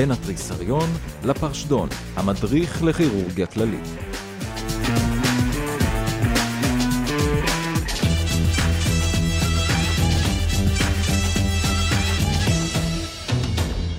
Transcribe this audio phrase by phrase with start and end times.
[0.00, 0.88] בין התריסריון
[1.24, 3.84] לפרשדון, המדריך לכירורגיה כללית.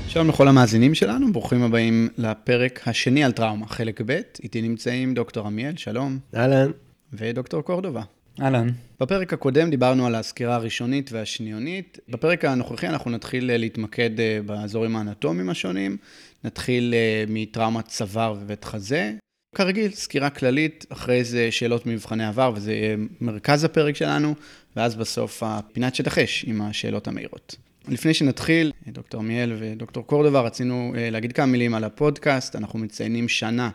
[0.07, 5.47] שלום לכל המאזינים שלנו, ברוכים הבאים לפרק השני על טראומה, חלק ב', איתי נמצאים דוקטור
[5.47, 6.19] עמיאל, שלום.
[6.35, 6.71] אהלן.
[7.13, 8.01] ודוקטור קורדובה.
[8.39, 8.69] אהלן.
[8.99, 11.99] בפרק הקודם דיברנו על הסקירה הראשונית והשניונית.
[12.09, 15.97] בפרק הנוכחי אנחנו נתחיל אה, להתמקד אה, באזורים האנטומיים השונים,
[16.43, 19.13] נתחיל אה, מטראומת צוואר ובית חזה.
[19.55, 24.35] כרגיל, סקירה כללית, אחרי זה שאלות ממבחני עבר, וזה יהיה מרכז הפרק שלנו,
[24.75, 27.55] ואז בסוף הפינת שטח אש עם השאלות המהירות.
[27.87, 32.55] לפני שנתחיל, דוקטור עמיאל ודוקטור קורדובה, רצינו להגיד כמה מילים על הפודקאסט.
[32.55, 33.69] אנחנו מציינים שנה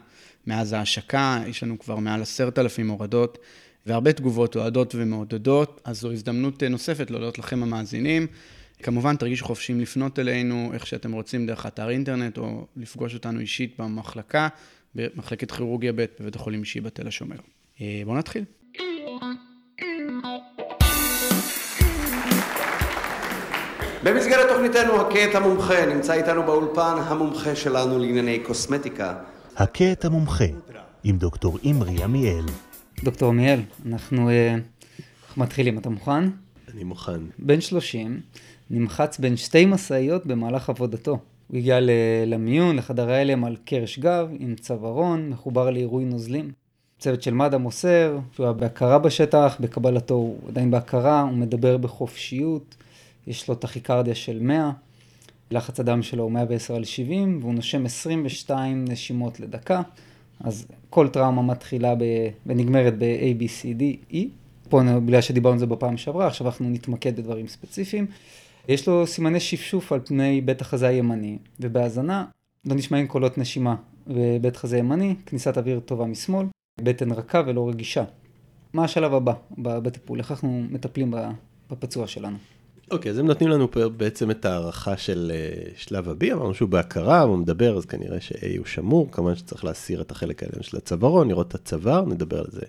[0.46, 3.38] מאז ההשקה, יש לנו כבר מעל עשרת אלפים הורדות.
[3.86, 8.26] והרבה תגובות אוהדות ומעודדות, אז זו הזדמנות נוספת להודות לכם המאזינים.
[8.82, 13.80] כמובן, תרגישו חופשיים לפנות אלינו, איך שאתם רוצים, דרך אתר אינטרנט, או לפגוש אותנו אישית
[13.80, 14.48] במחלקה,
[14.94, 17.36] במחלקת כירורגיה ב' בבית החולים שיבא תל השומר.
[17.80, 18.44] אה, בואו נתחיל.
[24.04, 29.14] במסגרת תוכניתנו הכה את המומחה, נמצא איתנו באולפן המומחה שלנו לענייני קוסמטיקה.
[29.56, 30.44] הכה את המומחה,
[31.04, 32.44] עם דוקטור אימרי עמיאל.
[33.04, 35.00] דוקטור עמיאל, אנחנו uh,
[35.36, 36.24] מתחילים, אתה מוכן?
[36.74, 37.20] אני מוכן.
[37.38, 38.20] בן 30,
[38.70, 41.18] נמחץ בין שתי משאיות במהלך עבודתו.
[41.48, 41.78] הוא הגיע
[42.26, 46.52] למיון, לחדר ההלם על קרש גב, עם צווארון, מחובר לעירוי נוזלים.
[46.98, 52.74] צוות של מד"א מוסר שהוא היה בהכרה בשטח, בקבלתו הוא עדיין בהכרה, הוא מדבר בחופשיות,
[53.26, 54.70] יש לו טכיקרדיה של 100,
[55.50, 59.82] לחץ הדם שלו הוא 110 על 70, והוא נושם 22 נשימות לדקה.
[60.40, 62.02] אז כל טראומה מתחילה ב...
[62.46, 64.16] ונגמרת ב-A, B, C, D, E.
[64.68, 68.06] פה, בגלל שדיברנו על זה בפעם שעברה, עכשיו אנחנו נתמקד בדברים ספציפיים.
[68.68, 72.24] יש לו סימני שפשוף על פני בית החזה הימני, ובהאזנה
[72.64, 73.76] לא נשמעים קולות נשימה
[74.06, 76.46] בבית חזה ימני, כניסת אוויר טובה משמאל,
[76.80, 78.04] בטן רכה ולא רגישה.
[78.72, 80.18] מה השלב הבא בטיפול?
[80.18, 81.14] איך אנחנו מטפלים
[81.70, 82.36] בפצוע שלנו?
[82.90, 86.68] אוקיי, אז הם נותנים לנו פה בעצם את ההערכה של uh, שלב ה-B, אמרנו שהוא
[86.68, 90.76] בהכרה, הוא מדבר, אז כנראה ש-A הוא שמור, כמובן שצריך להסיר את החלק העליון של
[90.76, 92.66] הצווארון, לראות את הצוואר, נדבר על זה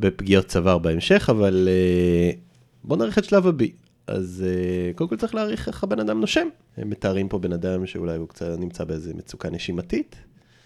[0.00, 2.36] בפגיעות צוואר בהמשך, אבל uh,
[2.84, 3.62] בואו נעריך את שלב ה-B.
[4.06, 6.48] אז uh, קודם כל צריך להעריך איך הבן אדם נושם.
[6.76, 10.16] הם מתארים פה בן אדם שאולי הוא קצת נמצא באיזה מצוקה נשימתית,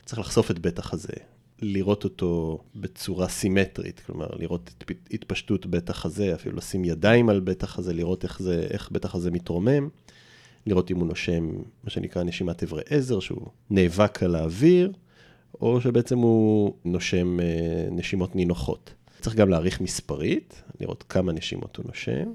[0.05, 1.13] צריך לחשוף את בית החזה,
[1.63, 7.93] לראות אותו בצורה סימטרית, כלומר, לראות התפשטות בית החזה, אפילו לשים ידיים על בית החזה,
[7.93, 9.89] לראות איך, זה, איך בית החזה מתרומם,
[10.67, 11.51] לראות אם הוא נושם,
[11.85, 14.93] מה שנקרא נשימת אברי עזר, שהוא נאבק על האוויר,
[15.61, 18.95] או שבעצם הוא נושם אה, נשימות נינוחות.
[19.21, 22.33] צריך גם להעריך מספרית, לראות כמה נשימות הוא נושם,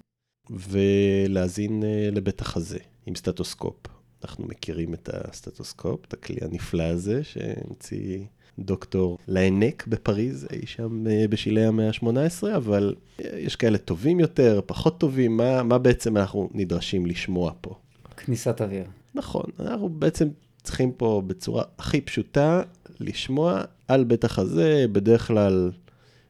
[0.49, 3.75] ולהאזין אה, לבית החזה עם סטטוסקופ.
[4.23, 8.19] אנחנו מכירים את הסטטוסקופ, את הכלי הנפלא הזה שהמציא
[8.59, 14.61] דוקטור לאנק בפריז, אי שם אה, בשלהי המאה ה-18, אבל אה, יש כאלה טובים יותר,
[14.65, 17.75] פחות טובים, מה, מה בעצם אנחנו נדרשים לשמוע פה?
[18.17, 18.85] כניסת אוויר.
[19.15, 20.27] נכון, אנחנו בעצם
[20.63, 22.61] צריכים פה בצורה הכי פשוטה
[22.99, 25.71] לשמוע על בית החזה, בדרך כלל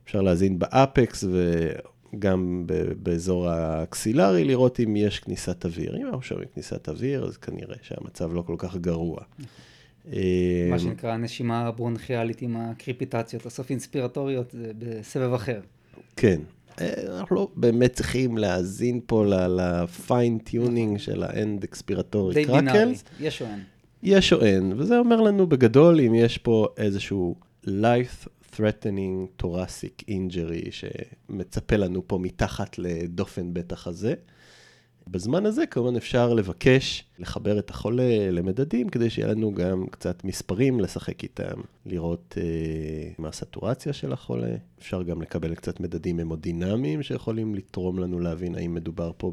[0.05, 1.23] אפשר להזין ב apex
[2.13, 2.67] וגם
[3.03, 5.97] באזור ה axillary, לראות אם יש כניסת אוויר.
[5.97, 9.21] אם אנחנו שומעים כניסת אוויר, אז כנראה שהמצב לא כל כך גרוע.
[10.13, 15.59] אה, מה שנקרא נשימה ברונכיאלית עם הקריפיטציות, הסוף אינספירטוריות, זה בסבב אחר.
[16.15, 16.41] כן.
[16.81, 22.49] אה, אנחנו לא באמת צריכים להאזין פה ל fine tuning של ה end expiratory crackles.
[22.49, 23.59] די בינארי, יש או אין.
[24.03, 30.71] יש או אין, וזה אומר לנו בגדול אם יש פה איזשהו life threatening thoracic injury
[30.71, 34.13] שמצפה לנו פה מתחת לדופן בית החזה.
[35.07, 40.79] בזמן הזה כמובן אפשר לבקש לחבר את החולה למדדים כדי שיהיה לנו גם קצת מספרים
[40.79, 44.55] לשחק איתם, לראות אה, מה הסטורציה של החולה.
[44.79, 49.31] אפשר גם לקבל קצת מדדים המודינמיים שיכולים לתרום לנו להבין האם מדובר פה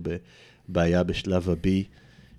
[0.69, 1.69] בבעיה בשלב ה-B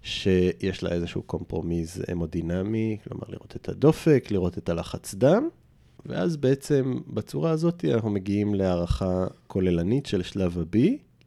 [0.03, 5.49] שיש לה איזשהו קומפרומיז המודינמי, כלומר לראות את הדופק, לראות את הלחץ דם.
[6.05, 10.77] ואז בעצם בצורה הזאת אנחנו מגיעים להערכה כוללנית של שלב ה-B.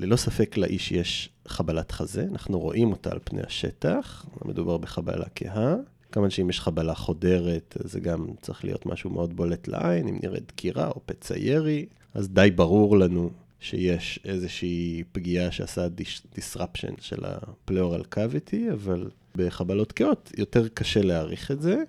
[0.01, 5.77] ללא ספק לאיש יש חבלת חזה, אנחנו רואים אותה על פני השטח, מדובר בחבלה כהה.
[6.13, 10.41] כמובן שאם יש חבלה חודרת, זה גם צריך להיות משהו מאוד בולט לעין, אם נראה
[10.41, 15.87] דקירה או פצע ירי, אז די ברור לנו שיש איזושהי פגיעה שעשה
[16.35, 21.83] disruption של ה-pleural cavity, אבל בחבלות כהות יותר קשה להעריך את זה.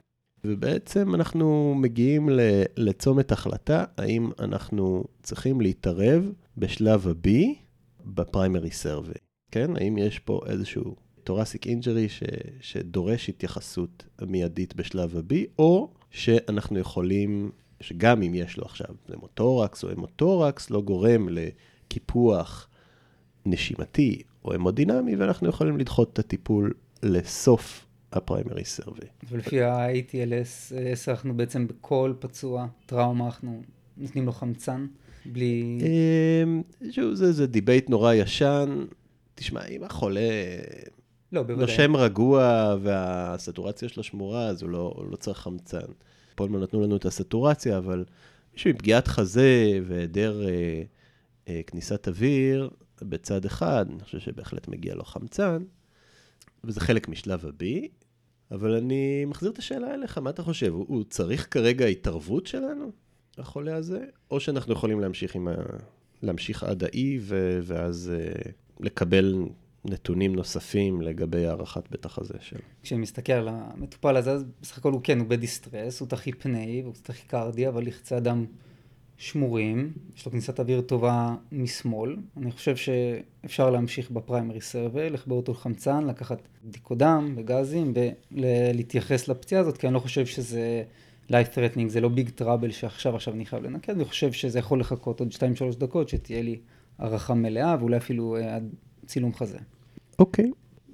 [0.45, 2.29] ובעצם אנחנו מגיעים
[2.77, 7.29] לצומת החלטה, האם אנחנו צריכים להתערב בשלב ה-B
[8.05, 9.26] ב primary survey.
[9.51, 9.75] כן?
[9.75, 12.07] האם יש פה איזשהו thoracic injury
[12.61, 17.51] שדורש התייחסות מיידית בשלב ה-B, או שאנחנו יכולים,
[17.81, 22.67] שגם אם יש לו עכשיו hemothorax או pneumothorax, לא גורם לקיפוח
[23.45, 26.73] נשימתי או המודינמי, ואנחנו יכולים לדחות את הטיפול
[27.03, 29.07] לסוף ה primary survey.
[29.29, 33.61] ולפי ה-ATLS 10 אנחנו בעצם בכל פצוע טראומה אנחנו
[33.97, 34.87] נותנים לו חמצן,
[35.25, 35.79] בלי...
[35.81, 36.61] אמ,
[36.91, 38.85] שוב, זה, זה debate נורא ישן.
[39.37, 40.21] תשמע, אם החולה
[41.31, 41.65] לא, בוודאי.
[41.65, 45.87] נושם רגוע והסטורציה שלו שמורה, אז הוא לא, הוא לא צריך חמצן.
[46.35, 48.05] פולמן נתנו לנו את הסטורציה, אבל
[48.53, 50.81] מישהו עם פגיעת חזה והיעדר אה,
[51.47, 52.69] אה, כניסת אוויר
[53.01, 55.63] בצד אחד, אני חושב שבהחלט מגיע לו חמצן,
[56.63, 57.63] וזה חלק משלב ה-B,
[58.51, 60.73] אבל אני מחזיר את השאלה אליך, מה אתה חושב?
[60.73, 62.91] הוא, הוא צריך כרגע התערבות שלנו,
[63.37, 65.39] החולה הזה, או שאנחנו יכולים להמשיך, ה...
[66.23, 67.59] להמשיך עד ה-E ו...
[67.63, 69.45] ואז uh, לקבל
[69.85, 72.59] נתונים נוספים לגבי הערכת בית החזה שלו?
[72.83, 76.93] כשאני מסתכל על המטופל הזה, אז בסך הכל הוא כן, הוא בדיסטרס, הוא טכיפני, הוא
[77.03, 78.45] טכיקרדי, אבל לחצי הדם
[79.17, 82.17] שמורים, יש לו כניסת אוויר טובה משמאל.
[82.37, 87.93] אני חושב שאפשר להמשיך בפריימרי סרווי, לחבר אותו לחמצן, לקחת בדיקות דם וגזים
[88.31, 90.83] ולהתייחס לפציעה הזאת, כי אני לא חושב שזה
[91.29, 94.79] life threatening, זה לא ביג טראבל שעכשיו עכשיו אני חייב לנקד, אני חושב שזה יכול
[94.79, 95.39] לחכות עוד 2-3
[95.77, 96.59] דקות שתהיה לי
[96.99, 99.57] הערכה מלאה ואולי אפילו אה, עד צילום חזה.
[100.19, 100.51] אוקיי,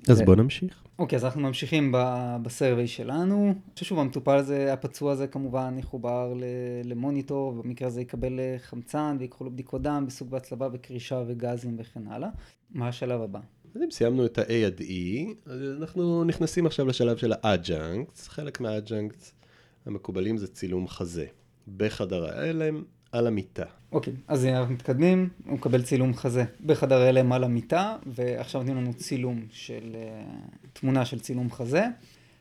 [0.10, 0.84] אז ו- בוא נמשיך.
[1.00, 3.54] אוקיי, אז אנחנו ממשיכים ב- בסרווי שלנו.
[3.76, 6.44] ששוב, המטופל הזה, הפצוע הזה כמובן יחובר ל-
[6.90, 12.08] למוניטור, במקרה הזה יקבל אה, חמצן ויקחו לו בדיקות דם בסוג בהצלבה וקרישה וגזים וכן
[12.08, 12.30] הלאה.
[12.72, 13.40] מה השלב הבא?
[13.76, 18.30] אז אם סיימנו את ה-A עד E, אז אנחנו נכנסים עכשיו לשלב של ה-adjuncts.
[18.30, 19.32] חלק מה-adjuncts
[19.86, 21.26] המקובלים זה צילום חזה.
[21.78, 22.84] בחדר ההלם,
[23.14, 23.64] על המיטה.
[23.92, 28.94] אוקיי, אז אנחנו מתקדמים, הוא מקבל צילום חזה בחדר הלם על המיטה, ועכשיו נותנים לנו
[28.94, 30.24] צילום של, אה,
[30.74, 31.86] תמונה של צילום חזה,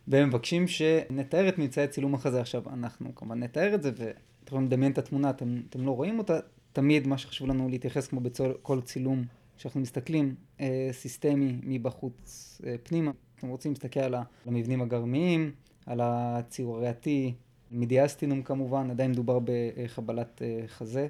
[0.08, 2.40] והם מבקשים שנתאר את ממצאי צילום החזה.
[2.40, 6.18] עכשיו, אנחנו כמובן נתאר את זה, ואתם יכולים לדמיין את התמונה, אתם, אתם לא רואים
[6.18, 6.38] אותה,
[6.72, 9.24] תמיד מה שחשוב לנו להתייחס כמו בכל צילום,
[9.56, 14.14] כשאנחנו מסתכלים אה, סיסטמי מבחוץ אה, פנימה, אתם רוצים להסתכל על
[14.46, 15.50] המבנים הגרמיים,
[15.86, 17.34] על הציור הריאתי,
[17.72, 21.06] מידיאסטינום כמובן, עדיין מדובר בחבלת אה, חזה.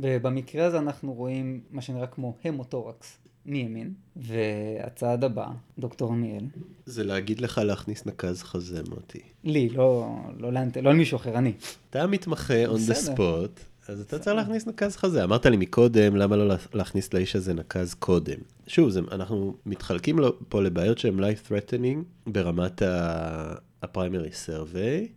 [0.00, 5.46] ובמקרה הזה אנחנו רואים מה שנראה כמו המוטורקס מימין, והצעד הבא,
[5.78, 6.44] דוקטור עמיאל.
[6.86, 9.20] זה להגיד לך להכניס נקז חזה, מוטי.
[9.44, 11.52] לי, לא, לא, לא, לא למישהו אחר, אני.
[11.90, 15.24] אתה מתמחה on the spot, אז אתה צריך להכניס נקז חזה.
[15.24, 18.38] אמרת לי מקודם, למה לא להכניס לאיש הזה נקז קודם?
[18.66, 20.18] שוב, זה, אנחנו מתחלקים
[20.48, 25.08] פה לבעיות שהן life threatening ברמת ה- ה-primary survey.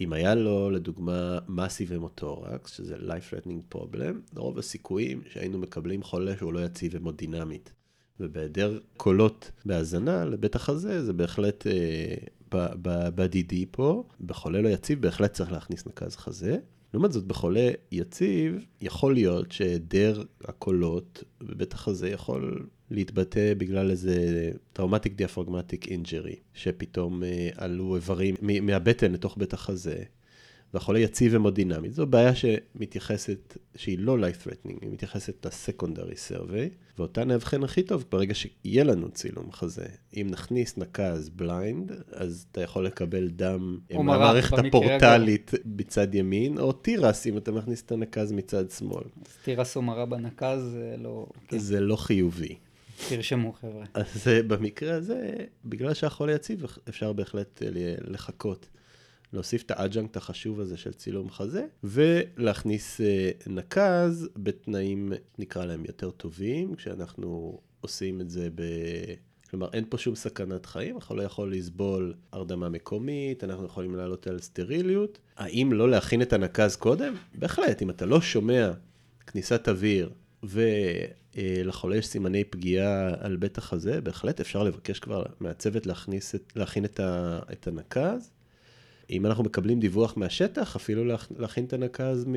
[0.00, 6.36] אם היה לו, לדוגמה, massive hemothorax, שזה life threatening problem, רוב הסיכויים שהיינו מקבלים חולה
[6.36, 7.72] שהוא לא יציב המודינמית.
[8.20, 12.14] ובהיעדר קולות בהאזנה לבית החזה, זה בהחלט, אה,
[13.14, 16.58] ב-DD פה, בחולה לא יציב בהחלט צריך להכניס נקז חזה.
[16.94, 25.14] לעומת זאת, בחולה יציב, יכול להיות שהיעדר הקולות בבית החזה יכול להתבטא בגלל איזה traumatic
[25.14, 29.96] diaphragmatic injury, שפתאום אה, עלו איברים מ- מהבטן לתוך בית החזה,
[30.74, 31.90] והחולה יציב המודינמית.
[31.90, 37.82] זו בעיה שמתייחסת, שהיא לא life threatening, היא מתייחסת ל secondary survey, ואותה נאבחן הכי
[37.82, 39.86] טוב ברגע שיהיה לנו צילום חזה.
[40.16, 46.72] אם נכניס נקז blind, אז אתה יכול לקבל דם או מהמערכת הפורטלית בצד ימין, או
[46.72, 49.04] תירס אם אתה מכניס את הנקז מצד שמאל.
[49.26, 51.26] אז תירס אומרה בנקז, זה לא...
[51.48, 52.54] כן, זה לא חיובי.
[53.08, 53.84] תרשמו חבר'ה.
[53.94, 55.34] אז אה, במקרה הזה,
[55.64, 57.68] בגלל שהחולה יציב, אפשר בהחלט אה,
[58.00, 58.68] לחכות.
[59.32, 65.84] להוסיף את ה adjunct החשוב הזה של צילום חזה, ולהכניס אה, נקז בתנאים, נקרא להם
[65.84, 68.62] יותר טובים, כשאנחנו עושים את זה ב...
[69.50, 74.40] כלומר, אין פה שום סכנת חיים, החולה יכול לסבול הרדמה מקומית, אנחנו יכולים לעלות על
[74.40, 75.18] סטריליות.
[75.36, 77.14] האם לא להכין את הנקז קודם?
[77.34, 78.72] בהחלט, אם אתה לא שומע
[79.26, 80.10] כניסת אוויר
[80.48, 86.84] ולחולה יש סימני פגיעה על בית החזה, בהחלט אפשר לבקש כבר מהצוות להכניס את, להכין
[86.84, 88.30] את, ה, את הנקז.
[89.10, 92.34] אם אנחנו מקבלים דיווח מהשטח, אפילו להכ- להכין את הנקז מ,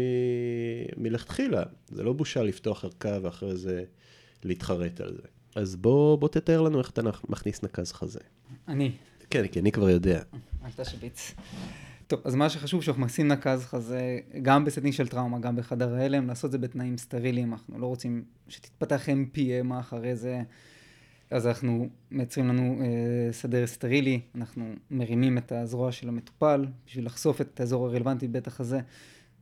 [0.98, 1.64] מלכתחילה.
[1.90, 3.84] זה לא בושה לפתוח ערכה ואחרי זה
[4.44, 5.28] להתחרט על זה.
[5.56, 8.20] אז בוא, בוא תתאר לנו איך אתה מכניס נקז חזה.
[8.68, 8.92] אני,
[9.30, 10.22] כן, כי אני כבר יודע.
[10.66, 11.34] אל תשוויץ.
[12.08, 15.96] טוב, אז מה שחשוב שאנחנו מכניסים נקז חזה, גם ב setting של טראומה, גם בחדר
[15.96, 20.42] ההלם, לעשות את זה בתנאים סטריליים, אנחנו לא רוצים שתתפתח אמפיאמה אחרי זה,
[21.32, 27.42] אז אנחנו מייצרים לנו אה, סדר סטרילי, אנחנו מרימים את הזרוע של המטופל בשביל לחשוף
[27.42, 28.80] את האזור הרלוונטי בבית החזה,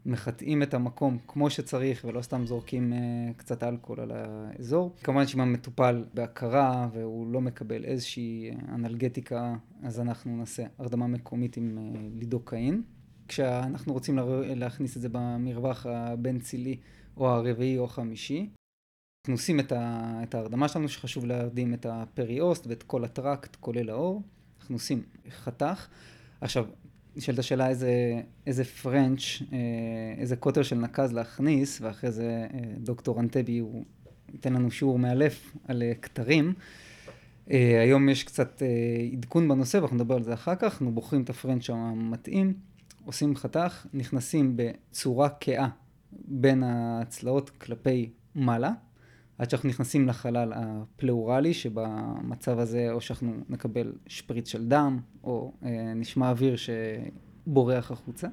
[0.05, 4.95] מחטאים את המקום כמו שצריך ולא סתם זורקים uh, קצת אלכוהול על האזור.
[5.03, 11.77] כמובן שאם המטופל בהכרה והוא לא מקבל איזושהי אנלגטיקה, אז אנחנו נעשה הרדמה מקומית עם
[11.77, 12.83] uh, לידוקאין.
[13.27, 14.19] כשאנחנו רוצים
[14.55, 16.77] להכניס את זה במרווח הבין-צילי
[17.17, 18.49] או הרביעי או החמישי.
[19.25, 24.21] אנחנו עושים את ההרדמה שלנו, שחשוב להרדים את הפריאוסט ואת כל הטראקט, כולל האור.
[24.59, 25.87] אנחנו עושים חתך.
[26.41, 26.65] עכשיו,
[27.15, 29.21] נשאלת השאלה איזה, איזה פרנץ',
[29.53, 29.57] אה,
[30.17, 33.83] איזה קוטר של נקז להכניס, ואחרי זה אה, דוקטור אנטבי הוא
[34.33, 36.53] ייתן לנו שיעור מאלף על אה, כתרים.
[37.81, 38.61] היום יש קצת
[39.13, 40.63] עדכון בנושא, ואנחנו נדבר על זה אחר כך.
[40.63, 42.53] אנחנו בוחרים את הפרנץ' המתאים,
[43.05, 45.67] עושים חתך, נכנסים בצורה כאה
[46.11, 48.71] בין הצלעות כלפי מעלה,
[49.37, 55.93] עד שאנחנו נכנסים לחלל הפלאורלי, שבמצב הזה או שאנחנו נקבל שפריץ של דם, או אה,
[55.95, 58.27] נשמע אוויר שבורח החוצה.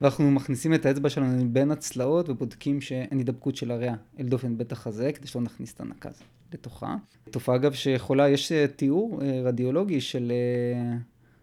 [0.00, 4.72] ואנחנו מכניסים את האצבע שלנו בין הצלעות ובודקים שאין הידבקות של הריאה אל דופן בית
[4.72, 6.96] החזה, כדי שלא נכניס את הנקז לתוכה.
[7.30, 10.96] תופעה אגב שיכולה, יש אה, תיאור אה, רדיולוגי של אה,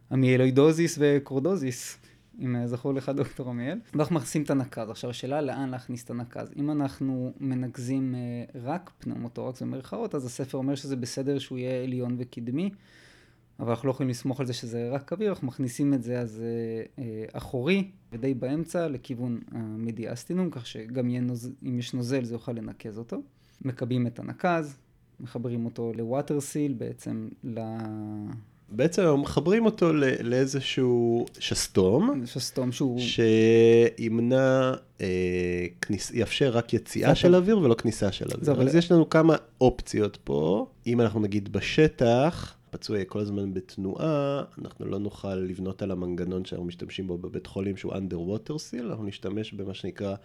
[0.09, 1.97] המיאלוידוזיס וקורדוזיס.
[2.39, 3.79] אם אה, זכור לך דוקטור עמיאל.
[3.95, 4.89] אנחנו מכניסים את הנקז.
[4.89, 6.51] עכשיו השאלה לאן להכניס את הנקז.
[6.55, 12.15] אם אנחנו מנקזים אה, רק פנאומוטורקס במרכאות, אז הספר אומר שזה בסדר שהוא יהיה עליון
[12.19, 12.69] וקדמי,
[13.59, 16.41] אבל אנחנו לא יכולים לסמוך על זה שזה רק אוויר, אנחנו מכניסים את זה אז
[16.97, 21.51] אה, אחורי ודי באמצע לכיוון המדיאסטינום, כך שגם נוז...
[21.63, 23.21] אם יש נוזל זה יוכל לנקז אותו.
[23.61, 24.77] מקבים את הנקז,
[25.19, 27.59] מחברים אותו לווטר סיל, בעצם ל...
[28.69, 29.93] בעצם מחברים אותו
[30.23, 32.25] לאיזשהו שסתום.
[32.25, 32.99] שסתום שהוא...
[32.99, 38.41] שימנע, אה, כניס, יאפשר רק יציאה של אוויר ולא כניסה של אוויר.
[38.41, 38.77] אז אבל...
[38.77, 40.67] יש לנו כמה אופציות פה.
[40.87, 46.45] אם אנחנו נגיד בשטח, פצוע יהיה כל הזמן בתנועה, אנחנו לא נוכל לבנות על המנגנון
[46.45, 50.15] שאנחנו משתמשים בו בבית חולים שהוא underwater seal, אנחנו נשתמש במה שנקרא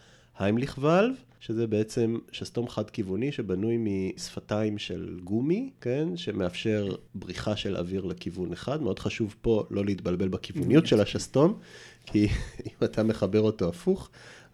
[0.44, 6.16] היימליך ולב, שזה בעצם שסתום חד-כיווני שבנוי משפתיים של גומי, כן?
[6.16, 8.82] שמאפשר בריחה של אוויר לכיוון אחד.
[8.82, 11.58] מאוד חשוב פה לא להתבלבל בכיווניות של השסתום,
[12.06, 12.28] כי
[12.66, 14.10] אם אתה מחבר אותו הפוך,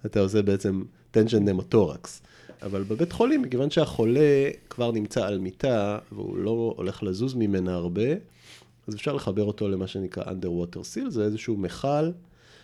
[0.07, 2.23] אתה עושה בעצם tension pneumothorax.
[2.62, 8.11] אבל בבית חולים, מכיוון שהחולה כבר נמצא על מיטה והוא לא הולך לזוז ממנה הרבה,
[8.87, 12.11] אז אפשר לחבר אותו למה שנקרא underwater seal, זה איזשהו מכל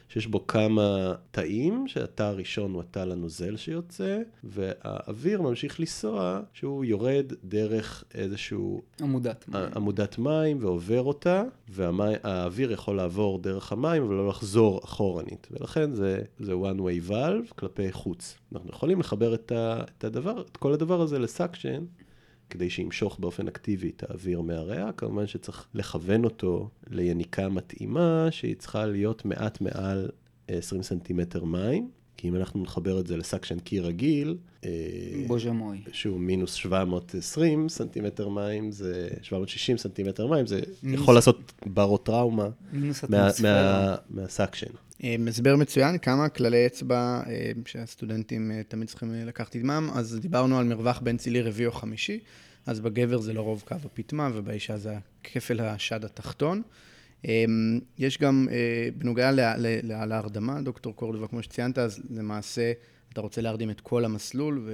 [0.08, 7.32] שיש בו כמה תאים, שהתא הראשון הוא התא לנוזל שיוצא, והאוויר ממשיך לנסוע, שהוא יורד
[7.44, 8.82] דרך איזשהו...
[9.00, 9.68] עמודת מים.
[9.76, 15.48] עמודת מים ועובר אותה, והאוויר יכול לעבור דרך המים ולא לחזור אחורנית.
[15.50, 18.38] ולכן זה, זה one way valve כלפי חוץ.
[18.52, 21.84] אנחנו יכולים לחבר את, ה, את הדבר, את כל הדבר הזה ל suction.
[22.54, 28.86] כדי שימשוך באופן אקטיבי את האוויר מהריאה, כמובן שצריך לכוון אותו ליניקה מתאימה, שהיא צריכה
[28.86, 30.10] להיות מעט מעל
[30.48, 31.90] 20 סנטימטר מים.
[32.24, 34.70] כי אם אנחנו נחבר את זה ל suction קיר רגיל, אה,
[35.26, 35.80] боже мой.
[35.92, 41.00] שהוא מינוס 720 סנטימטר מים, זה 760 סנטימטר מים, זה מינוס...
[41.02, 42.48] יכול לעשות ברוטראומה
[43.08, 44.66] מה, מה, מה suction.
[45.04, 50.64] אה, הסבר מצוין, כמה כללי אצבע אה, שהסטודנטים תמיד צריכים לקחת עמם, אז דיברנו על
[50.64, 52.18] מרווח בין צלעי רביעי או חמישי,
[52.66, 56.62] אז בגבר זה לרוב קו הפטמה, ובאישה זה כפל השד התחתון.
[57.24, 59.30] אמ, יש גם, אה, בנוגע
[59.82, 62.72] להרדמה, דוקטור קורדובה, כמו שציינת, אז למעשה
[63.12, 64.68] אתה רוצה להרדים את כל המסלול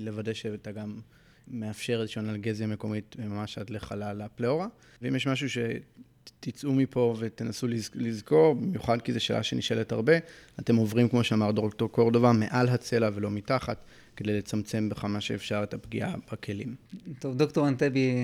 [0.00, 1.00] ולוודא שאתה גם
[1.48, 4.66] מאפשר איזושהי אנלגזיה מקומית ממש עד לחלל הפלאורה.
[5.02, 10.12] ואם יש משהו שתצאו מפה ותנסו לזכור, במיוחד כי זו שאלה שנשאלת הרבה,
[10.60, 13.84] אתם עוברים, כמו שאמר דוקטור קורדובה, מעל הצלע ולא מתחת.
[14.20, 16.74] כדי לצמצם בכמה שאפשר את הפגיעה בכלים.
[17.18, 18.14] טוב, דוקטור אנטבי,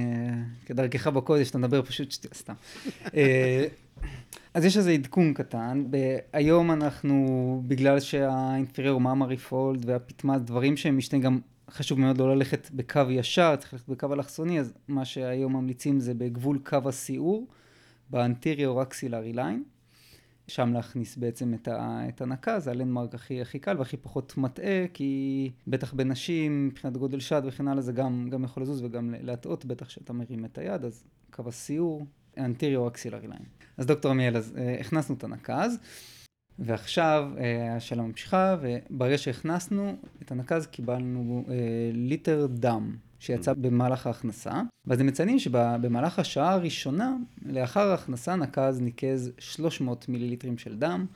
[0.67, 2.55] כדרכך בקודש, אתה מדבר פשוט שטויות, סתם.
[3.15, 3.67] אה,
[4.55, 5.85] אז יש איזה עדכון קטן,
[6.33, 12.37] היום אנחנו, בגלל שה inferior mammary fold והפטמה, דברים שהם משתנים, גם חשוב מאוד לא
[12.37, 17.47] ללכת בקו ישר, צריך ללכת בקו אלכסוני, אז מה שהיום ממליצים זה בגבול קו הסיעור,
[18.11, 19.63] ב anterior axillary line.
[20.49, 24.37] שם להכניס בעצם את, ה, את הנקז, זה ה landmark הכי, הכי קל והכי פחות
[24.37, 29.15] מטעה, כי בטח בנשים, מבחינת גודל שד וכן הלאה, זה גם, גם יכול לזוז וגם
[29.21, 32.07] להטעות, בטח כשאתה מרים את היד, אז קו הסיעור,
[32.39, 33.45] anterior axillary line.
[33.77, 35.79] אז דוקטור עמיאל, אז אה, הכנסנו את הנקז,
[36.59, 41.55] ועכשיו אה, השאלה ממשיכה, וברגע שהכנסנו את הנקז קיבלנו אה,
[41.93, 42.97] ליטר דם.
[43.27, 47.17] שיצא במהלך ההכנסה, ואז הם מציינים שבמהלך השעה הראשונה,
[47.47, 51.07] לאחר ההכנסה נקז ניקז 300 מיליליטרים של דם,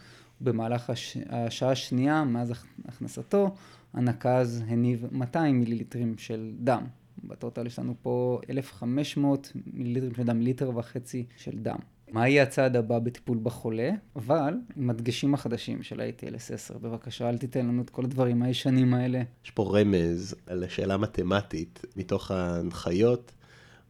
[0.41, 1.17] ובמהלך הש...
[1.29, 2.53] השעה השנייה, מאז
[2.85, 3.55] הכנסתו,
[3.95, 6.85] הנקז הניב 200 מיליליטרים של דם.
[7.25, 11.79] בטוטל יש לנו פה 1,500 מיליליטרים של דם, ליטר וחצי של דם.
[12.13, 16.79] מה יהיה הצעד הבא בטיפול בחולה, אבל עם הדגשים החדשים של ה-ATLS 10.
[16.79, 19.23] בבקשה, אל תיתן לנו את כל הדברים הישנים האלה.
[19.45, 23.33] יש פה רמז על שאלה מתמטית מתוך ההנחיות,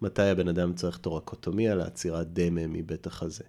[0.03, 3.45] מתי הבן אדם צריך תורקוטומיה לעצירת דמם מבית החזה.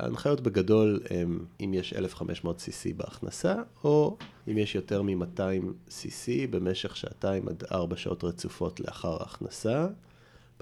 [0.00, 4.16] ההנחיות בגדול הן אם יש 1500 cc בהכנסה, או
[4.48, 9.86] אם יש יותר מ-200 cc במשך שעתיים עד 4 שעות רצופות לאחר ההכנסה.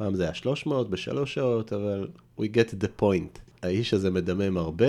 [0.01, 2.09] פעם זה היה 300 בשלוש שעות, אבל
[2.41, 3.39] we get the point.
[3.63, 4.87] האיש הזה מדמם הרבה,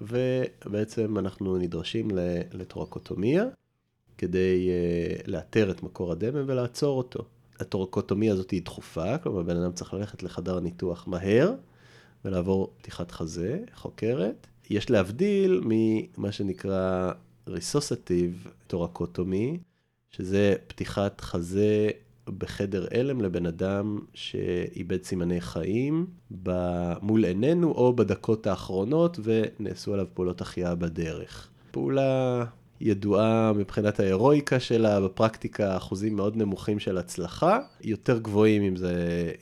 [0.00, 2.08] ובעצם אנחנו נדרשים
[2.52, 3.44] לטורקוטומיה
[4.18, 7.24] כדי uh, לאתר את מקור הדמם ולעצור אותו.
[7.60, 11.52] הטורקוטומיה הזאת היא דחופה, כלומר בן אדם צריך ללכת לחדר ניתוח מהר
[12.24, 14.46] ולעבור פתיחת חזה, חוקרת.
[14.70, 17.12] יש להבדיל ממה שנקרא
[17.48, 19.58] ריסוסטיב טורקוטומי,
[20.10, 21.90] שזה פתיחת חזה
[22.38, 26.06] בחדר הלם לבן אדם שאיבד סימני חיים
[27.02, 31.48] מול עינינו או בדקות האחרונות ונעשו עליו פעולות החייאה בדרך.
[31.70, 32.44] פעולה
[32.80, 38.94] ידועה מבחינת ההירואיקה שלה, בפרקטיקה אחוזים מאוד נמוכים של הצלחה, יותר גבוהים אם זה,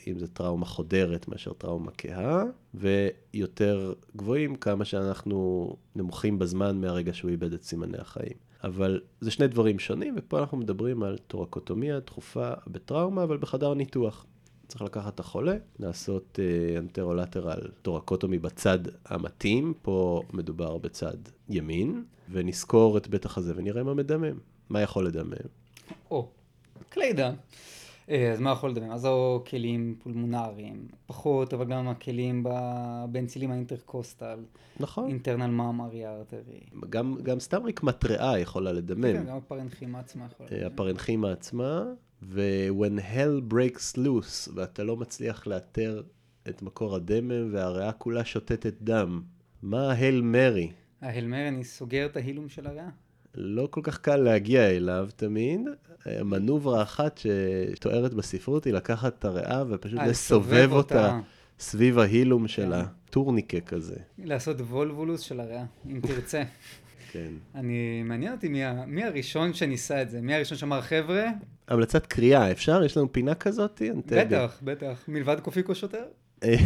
[0.07, 7.31] אם זה טראומה חודרת מאשר טראומה כהה, ויותר גבוהים כמה שאנחנו נמוכים בזמן מהרגע שהוא
[7.31, 8.46] איבד את סימני החיים.
[8.65, 14.27] אבל זה שני דברים שונים, ופה אנחנו מדברים על טורקוטומיה דחופה בטראומה, אבל בחדר ניתוח.
[14.69, 21.17] צריך לקחת את החולה, לעשות אה, anterolateral thoracotomy בצד המתאים, פה מדובר בצד
[21.49, 25.33] ימין, ונסקור את בית החזה ונראה מה מדמם, מה יכול לדמם.
[26.11, 26.29] או,
[26.93, 27.35] כלי דם.
[28.11, 28.91] אה, אז מה יכול לדמם?
[28.91, 32.45] אז או כלים פולמונריים, פחות, אבל גם הכלים
[33.09, 34.39] באנצילים האינטרקוסטל.
[34.81, 35.09] נכון.
[35.09, 36.61] אינטרנל מאמרי ארטרי.
[36.91, 39.03] גם, גם סתם רק מטריה יכולה לדמם.
[39.13, 40.73] כן, גם הפרנכימה עצמה יכולה אה, לדמם.
[40.73, 41.85] הפרנכימה עצמה,
[42.23, 46.03] ו-when hell breaks loose, ואתה לא מצליח לאתר
[46.49, 49.23] את מקור הדמם, והריאה כולה שותתת דם.
[49.63, 50.73] מה ההל מרי?
[51.01, 52.89] ההלמר, אני סוגר את ההילום של הריאה.
[53.37, 55.61] לא כל כך קל להגיע אליו תמיד.
[56.25, 61.21] מנוברה אחת שתוארת בספרות היא לקחת את הריאה ופשוט אה, לסובב אותה
[61.59, 63.97] סביב ה hilum שלה, טורניקה כזה.
[64.19, 66.43] לעשות volvulus של הריאה, אם תרצה.
[67.13, 67.33] כן.
[67.55, 71.25] אני, מעניין אותי מי, מי הראשון שניסה את זה, מי הראשון שאמר חבר'ה,
[71.69, 72.85] המלצת קריאה, אפשר?
[72.85, 73.83] יש לנו פינה כזאת?
[74.07, 76.05] בטח, בטח, מלבד קופיקו שוטר.
[76.43, 76.57] אה.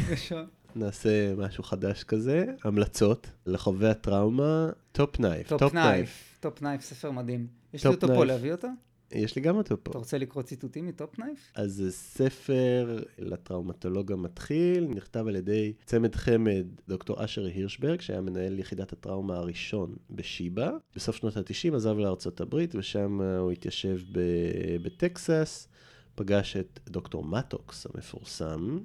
[0.77, 5.49] נעשה משהו חדש כזה, המלצות לחובבי הטראומה, טופ נייף.
[5.49, 7.47] טופ נייף, טופ נייף, ספר מדהים.
[7.75, 8.25] יש לי אותו פה.
[8.25, 8.69] להביא אותו?
[9.13, 9.99] יש לי גם אותו אתה פה.
[9.99, 11.53] רוצה לקרוא ציטוטים מטופ נייף?
[11.55, 18.59] אז זה ספר לטראומטולוג המתחיל, נכתב על ידי צמד חמד דוקטור אשר הירשברג, שהיה מנהל
[18.59, 20.71] יחידת הטראומה הראשון בשיבא.
[20.97, 25.69] בסוף שנות ה-90 עזב לארצות הברית, ושם אה, הוא התיישב ב- בטקסס,
[26.15, 28.79] פגש את דוקטור מטוקס המפורסם,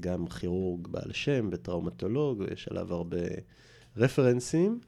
[0.00, 3.18] גם כירורג בעל שם וטראומטולוג, יש עליו הרבה
[3.96, 4.80] רפרנסים,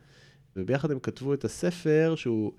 [0.56, 2.52] וביחד הם כתבו את הספר שהוא...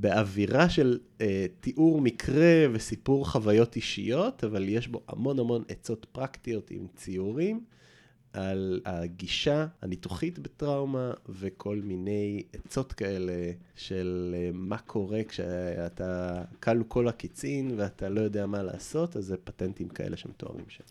[0.00, 6.70] באווירה של אה, תיאור מקרה וסיפור חוויות אישיות, אבל יש בו המון המון עצות פרקטיות
[6.70, 7.60] עם ציורים
[8.32, 17.08] על הגישה הניתוחית בטראומה וכל מיני עצות כאלה של אה, מה קורה כשאתה כלו כל
[17.08, 20.84] הקיצין ואתה לא יודע מה לעשות, אז זה פטנטים כאלה שמתוארים שם.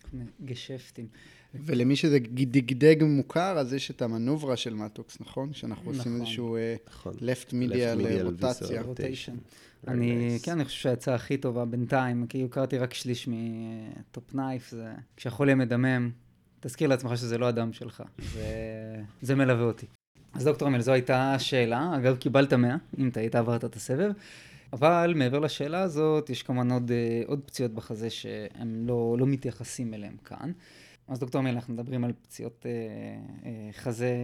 [0.44, 1.08] גשפטים.
[1.54, 5.52] ולמי שזה דגדג מוכר, אז יש את המנוברה של מטוקס, נכון?
[5.52, 6.20] שאנחנו עושים נכון.
[6.20, 7.14] איזשהו אה, נכון.
[7.14, 8.80] left Left medial medial רוטציה.
[8.80, 8.86] visceral.
[8.86, 9.32] רוטיישן.
[9.32, 10.44] Very אני, nice.
[10.44, 15.54] כן, אני חושב שהעצה הכי טובה בינתיים, כי הכרתי רק שליש מטופ נייף, זה כשהחולה
[15.54, 16.10] מדמם,
[16.60, 18.02] תזכיר לעצמך שזה לא הדם שלך.
[18.32, 18.42] זה,
[19.22, 19.86] זה מלווה אותי.
[20.34, 21.92] אז דוקטור אמל, זו הייתה השאלה.
[21.96, 24.10] אגב, קיבלת 100, אם אתה היית עברת את הסבב.
[24.72, 29.94] אבל מעבר לשאלה הזאת, יש כמובן עוד, אה, עוד פציעות בחזה שהם לא, לא מתייחסים
[29.94, 30.52] אליהם כאן.
[31.08, 32.70] אז דוקטור אמל, אנחנו מדברים על פציעות אה,
[33.48, 34.16] אה, חזה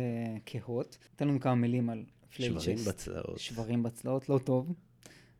[0.47, 0.99] קהות.
[1.17, 2.05] תן לנו כמה מילים על
[2.37, 2.89] flail שברים chest.
[2.89, 3.39] בצלעות.
[3.39, 4.73] שברים בצלעות, לא טוב,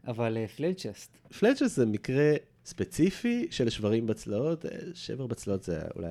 [0.07, 1.19] אבל אה, flail chest.
[1.39, 2.33] flail chest זה מקרה
[2.65, 4.67] ספציפי של שברים בצלעות.
[4.67, 6.09] אה, שבר בצלעות זה אולי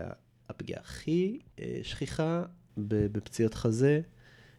[0.49, 2.43] הפגיעה הכי אה, שכיחה
[2.77, 4.01] בפציעות חזה.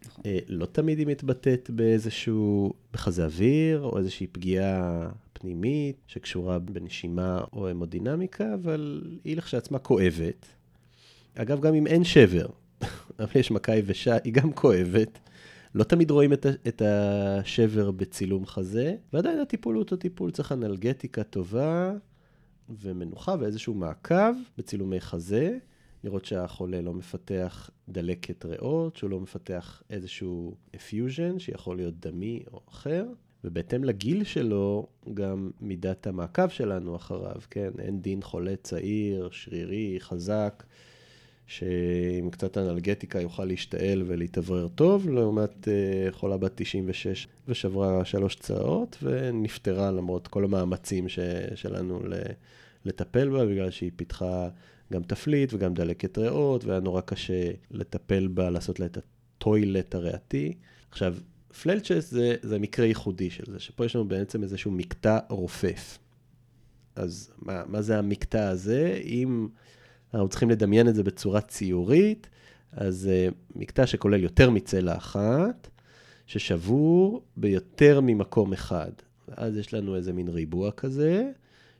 [0.07, 0.25] נכון.
[0.27, 7.69] אה, לא תמיד היא מתבטאת באיזשהו, בחזה אוויר, או איזושהי פגיעה פנימית שקשורה בנשימה או
[7.69, 10.47] המודינמיקה, אבל היא לכשעצמה כואבת.
[11.35, 12.47] אגב, גם אם אין שבר,
[13.19, 15.19] אבל יש מכה יבשה, היא גם כואבת.
[15.75, 21.23] לא תמיד רואים את, את השבר בצילום חזה, ועדיין הטיפול הוא אותו טיפול, צריך אנלגטיקה
[21.23, 21.93] טובה
[22.69, 25.57] ומנוחה ואיזשהו מעקב בצילומי חזה,
[26.05, 32.61] לראות שהחולה לא מפתח דלקת ריאות, שהוא לא מפתח איזשהו אפפיוז'ן, שיכול להיות דמי או
[32.69, 33.07] אחר.
[33.45, 37.71] ובהתאם לגיל שלו, גם מידת המעקב שלנו אחריו, כן?
[37.79, 40.65] אין דין חולה צעיר, שרירי, חזק,
[41.47, 48.99] שעם קצת אנלגטיקה יוכל להשתעל ולהתאוורר טוב, לעומת אה, חולה בת 96 ושברה שלוש צלעות,
[49.03, 51.19] ונפטרה למרות כל המאמצים ש,
[51.55, 52.01] שלנו
[52.85, 54.49] לטפל בה, בגלל שהיא פיתחה
[54.93, 60.55] גם תפליט וגם דלקת ריאות, והיה נורא קשה לטפל בה, לעשות לה את הטוילט הריאתי.
[60.91, 61.15] עכשיו,
[61.63, 65.99] פללצ'ס זה, זה מקרה ייחודי של זה, שפה יש לנו בעצם איזשהו מקטע רופף.
[66.97, 69.01] אז מה, מה זה המקטע הזה?
[69.05, 69.49] אם
[70.15, 72.29] אנחנו צריכים לדמיין את זה בצורה ציורית,
[72.73, 75.69] אז uh, מקטע שכולל יותר מצלע אחת,
[76.27, 78.91] ששבור ביותר ממקום אחד.
[79.29, 81.31] ואז יש לנו איזה מין ריבוע כזה,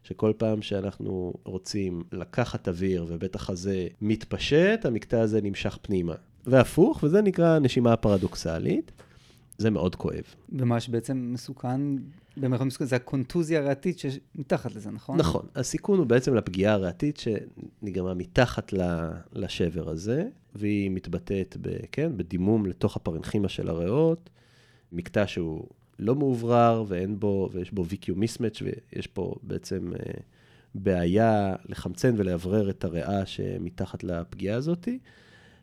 [0.05, 6.15] שכל פעם שאנחנו רוצים לקחת אוויר ובית החזה מתפשט, המקטע הזה נמשך פנימה.
[6.47, 8.93] והפוך, וזה נקרא נשימה פרדוקסלית.
[9.59, 10.25] זה מאוד כואב.
[10.53, 11.81] ומה שבעצם מסוכן,
[12.37, 15.19] במרחב מסוכן, זה הקונטוזיה הריאתית שמתחת לזה, נכון?
[15.19, 15.47] נכון.
[15.55, 18.73] הסיכון הוא בעצם לפגיעה הריאתית שנגרמה מתחת
[19.33, 24.31] לשבר הזה, והיא מתבטאת, ב, כן, בדימום לתוך הפרנכימה של הריאות,
[24.93, 25.67] מקטע שהוא
[25.99, 30.13] לא מאוברר ואין בו, ויש בו VQ mismatch, ויש פה בעצם אה,
[30.75, 34.99] בעיה לחמצן ולאוורר את הריאה שמתחת לפגיעה הזאתי.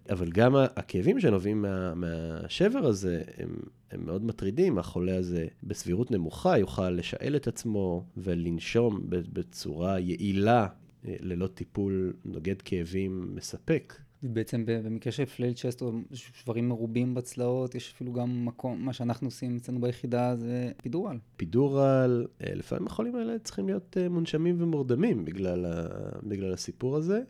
[0.09, 3.55] אבל גם הכאבים שנובעים מה, מהשבר הזה, הם,
[3.91, 4.77] הם מאוד מטרידים.
[4.77, 10.67] החולה הזה בסבירות נמוכה יוכל לשאל את עצמו ולנשום בצורה יעילה,
[11.07, 13.93] אה, ללא טיפול נוגד כאבים מספק.
[14.23, 19.27] בעצם במקרה של פלייל צ'סט או שברים מרובים בצלעות, יש אפילו גם מקום, מה שאנחנו
[19.27, 21.17] עושים אצלנו ביחידה זה פידורל.
[21.37, 25.87] פידורל, אה, לפעמים החולים האלה צריכים להיות אה, מונשמים ומורדמים בגלל, ה,
[26.23, 27.21] בגלל הסיפור הזה.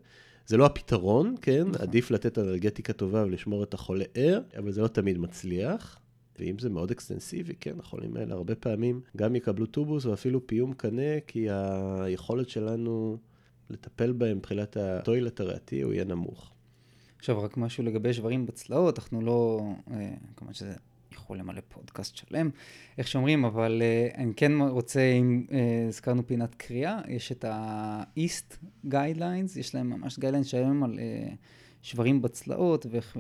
[0.50, 1.68] זה לא הפתרון, כן?
[1.68, 1.82] נכון.
[1.82, 6.00] עדיף לתת אנלגטיקה טובה ולשמור את החולה ער, אבל זה לא תמיד מצליח.
[6.40, 11.20] ואם זה מאוד אקסטנסיבי, כן, החולים האלה הרבה פעמים גם יקבלו טובוס ואפילו פיום קנה,
[11.28, 13.18] כי היכולת שלנו
[13.70, 16.52] לטפל בהם מבחינת ה toilet הריאתי הוא יהיה נמוך.
[17.18, 20.74] עכשיו, רק משהו לגבי שברים בצלעות, אנחנו לא, אה, כמובן שזה
[21.14, 22.50] יכול למלא פודקאסט שלם,
[22.98, 25.54] איך שאומרים, אבל אה, אני כן רוצה, אם אה,
[25.88, 28.56] הזכרנו פינת קריאה, יש את ה-East
[28.88, 31.36] Guidelines, יש להם ממש Guidelines שהיום על uh,
[31.82, 33.20] שברים בצלעות ואיך uh,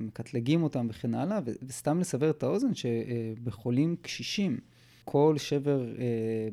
[0.00, 4.58] מקטלגים אותם וכן הלאה, ו- וסתם לסבר את האוזן שבחולים uh, קשישים,
[5.04, 5.98] כל שבר uh,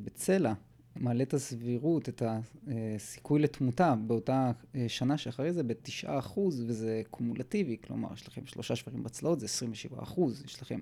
[0.03, 0.53] בצלע
[0.99, 4.51] מעלה את הסבירות, את הסיכוי לתמותה באותה
[4.87, 10.03] שנה שאחרי זה בתשעה אחוז, וזה קומולטיבי, כלומר, יש לכם שלושה שברים בצלעות, זה 27
[10.03, 10.79] אחוז, יש לכם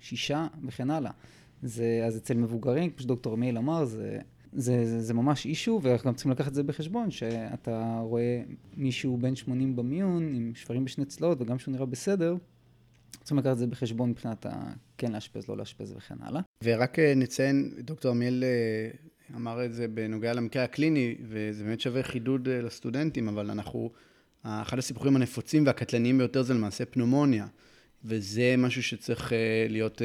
[0.00, 1.10] שישה וכן הלאה.
[1.62, 4.18] זה, אז אצל מבוגרים, כמו שדוקטור מייל אמר, זה,
[4.52, 8.42] זה, זה, זה ממש אישו, ואנחנו גם צריכים לקחת את זה בחשבון, שאתה רואה
[8.76, 12.36] מישהו בן 80 במיון, עם שברים בשני צלעות, וגם שהוא נראה בסדר,
[13.10, 14.72] צריכים לקחת את זה בחשבון מבחינת ה...
[14.98, 16.40] כן לאשפז, לא לאשפז וכן הלאה.
[16.64, 18.90] ורק אה, נציין, דוקטור עמיאל אה,
[19.36, 23.90] אמר את זה בנוגע למקרה הקליני, וזה באמת שווה חידוד אה, לסטודנטים, אבל אנחנו,
[24.42, 27.46] אחד הסיפורים הנפוצים והקטלניים ביותר זה למעשה פנומוניה.
[28.04, 29.32] וזה משהו שצריך
[29.68, 30.02] להיות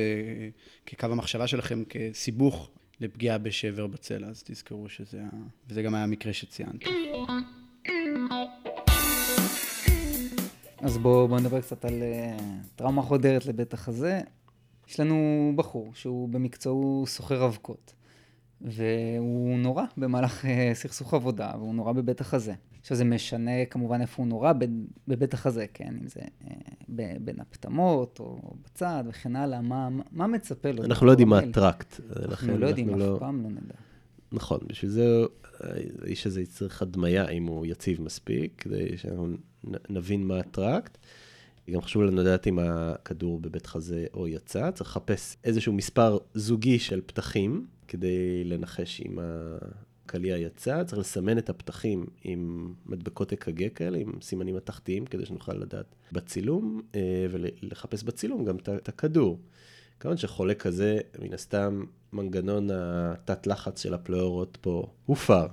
[0.86, 5.22] כקו המחשבה שלכם, כסיבוך לפגיעה בשבר בצלע, אז תזכרו שזה,
[5.70, 6.84] וזה גם היה המקרה שציינת.
[10.82, 12.04] אז בואו בוא נדבר קצת על
[12.76, 14.22] טראומה חודרת לבית החזה.
[14.88, 17.94] יש לנו בחור שהוא במקצועו סוחר אבקות,
[18.62, 22.54] והוא נורא במהלך uh, סכסוך עבודה, והוא נורא בבית החזה.
[22.82, 24.54] עכשיו זה משנה כמובן איפה הוא נורא,
[25.08, 26.50] בבית החזה, כן, אם זה uh,
[27.19, 30.84] בין הפטמות או בצד וכן הלאה, מה, מה מצפה לו?
[30.84, 32.00] אנחנו לא יודעים מה הטראקט.
[32.26, 33.76] אנחנו לא יודעים, לא- אף פעם לא נדע.
[34.32, 35.06] נכון, בשביל זה
[36.02, 39.28] האיש הזה יצטרך הדמיה אם הוא יציב מספיק, כדי שאנחנו
[39.89, 40.98] נבין מה הטראקט.
[41.72, 46.80] גם חשוב לנו לדעת אם הכדור בבית חזה או יצא, צריך לחפש איזשהו מספר זוגי
[46.80, 49.19] של פתחים כדי לנחש אם
[50.06, 55.54] הקליע יצא, צריך לסמן את הפתחים עם מדבקות אק"ג כאלה, עם סימנים מתכתיים, כדי שנוכל
[55.54, 59.39] לדעת בצילום, אה, ולחפש בצילום גם את הכדור.
[59.99, 65.47] כמובן שחולה כזה, מן הסתם, מנגנון התת-לחץ של הפלאורות פה הופר.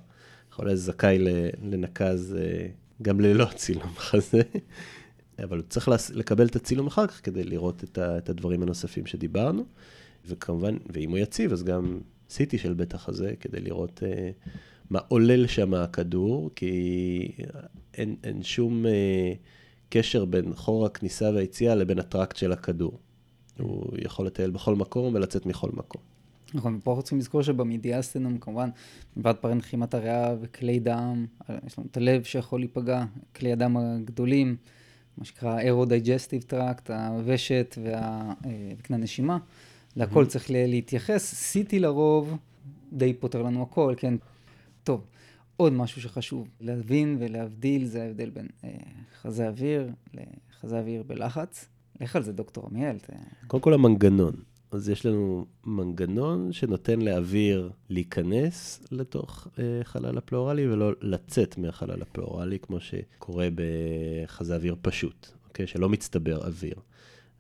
[0.51, 1.18] חולה זכאי
[1.62, 2.66] לנקז אה,
[3.03, 4.42] גם ללא צילום חזה,
[5.44, 9.64] אבל הוא צריך לקבל את הצילום אחר כך כדי לראות את הדברים הנוספים שדיברנו.
[10.27, 14.51] וכמובן, ואם הוא יציב, אז גם CT של בית החזה, כדי לראות uh,
[14.91, 17.33] מה עולל שם הכדור, כי
[17.95, 18.89] אין, אין שום uh,
[19.89, 22.99] קשר בין חור הכניסה והיציאה לבין ה tract של הכדור.
[23.59, 26.03] הוא יכול לטייל בכל מקום ולצאת מכל מקום.
[26.55, 28.71] נכון, ופה אנחנו צריכים לזכור שבמדיאסטינום, כמובן,
[29.17, 31.27] מלבד פרנכימת הריאה וכלי דם,
[31.67, 33.05] יש לנו את הלב שיכול להיפגע,
[33.37, 34.57] כלי הדם הגדולים,
[35.19, 38.33] מה שנקרא aero-digestive tract, הוושת וה...
[38.47, 39.39] אה, וקנה נשימה,
[39.97, 40.27] להכל mm-hmm.
[40.27, 41.57] צריך להתייחס.
[41.57, 42.37] CT לרוב
[42.93, 44.15] די פותר לנו הכל, כן.
[44.85, 45.07] טוב,
[45.57, 48.71] עוד משהו שחשוב להבין ולהבדיל, זה ההבדל בין אה,
[49.21, 51.69] חזה אוויר לחזה אוויר בלחץ.
[52.01, 52.99] לך על זה, דוקטור עמיאל.
[52.99, 53.11] ת...
[53.47, 54.35] קודם כל המנגנון.
[54.71, 62.59] אז יש לנו מנגנון שנותן לאוויר להיכנס לתוך אה, חלל הפלורלי ולא לצאת מהחלל הפלורלי,
[62.59, 65.67] כמו שקורה בחזה אוויר פשוט, אוקיי?
[65.67, 66.75] שלא מצטבר אוויר.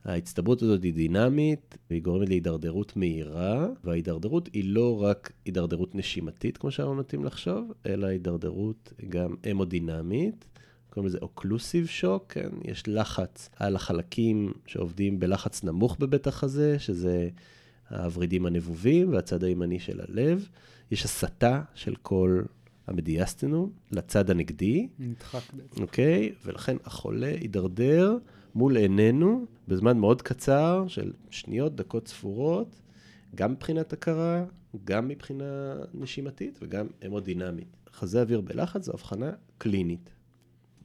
[0.06, 6.70] ההצטברות הזאת היא דינמית, והיא גורמת להידרדרות מהירה, וההידרדרות היא לא רק הידרדרות נשימתית, כמו
[6.70, 10.44] שאנחנו נוטים לחשוב, אלא הידרדרות גם המודינמית.
[10.90, 12.48] קוראים לזה אוקלוסיב שוק, כן?
[12.64, 17.28] יש לחץ על החלקים שעובדים בלחץ נמוך בבית החזה, שזה
[17.90, 20.48] הוורידים הנבובים והצד הימני של הלב.
[20.90, 22.42] יש הסטה של כל
[22.86, 24.88] המדיאסטנום לצד הנגדי.
[24.98, 25.82] נדחק בעצם.
[25.82, 26.32] אוקיי?
[26.44, 28.18] ולכן החולה יידרדר
[28.56, 32.80] מול עינינו בזמן מאוד קצר של שניות, דקות ספורות,
[33.34, 34.44] גם מבחינת הכרה,
[34.84, 37.76] גם מבחינה נשימתית וגם המודינמית.
[37.92, 40.10] חזה אוויר בלחץ זו הבחנה קלינית,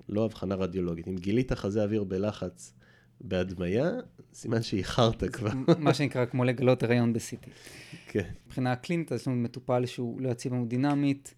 [0.10, 1.08] לא הבחנה רדיולוגית.
[1.08, 2.74] אם גילית חזה אוויר בלחץ
[3.22, 3.92] בהדמיה,
[4.34, 5.52] סימן שאיחרת כבר.
[5.80, 7.50] מה שנקרא כמו לגלות הריון ב-CT.
[8.08, 8.30] כן.
[8.46, 11.34] מבחינה קלינית, אז יש לנו מטופל שהוא לא יציב המודינמית,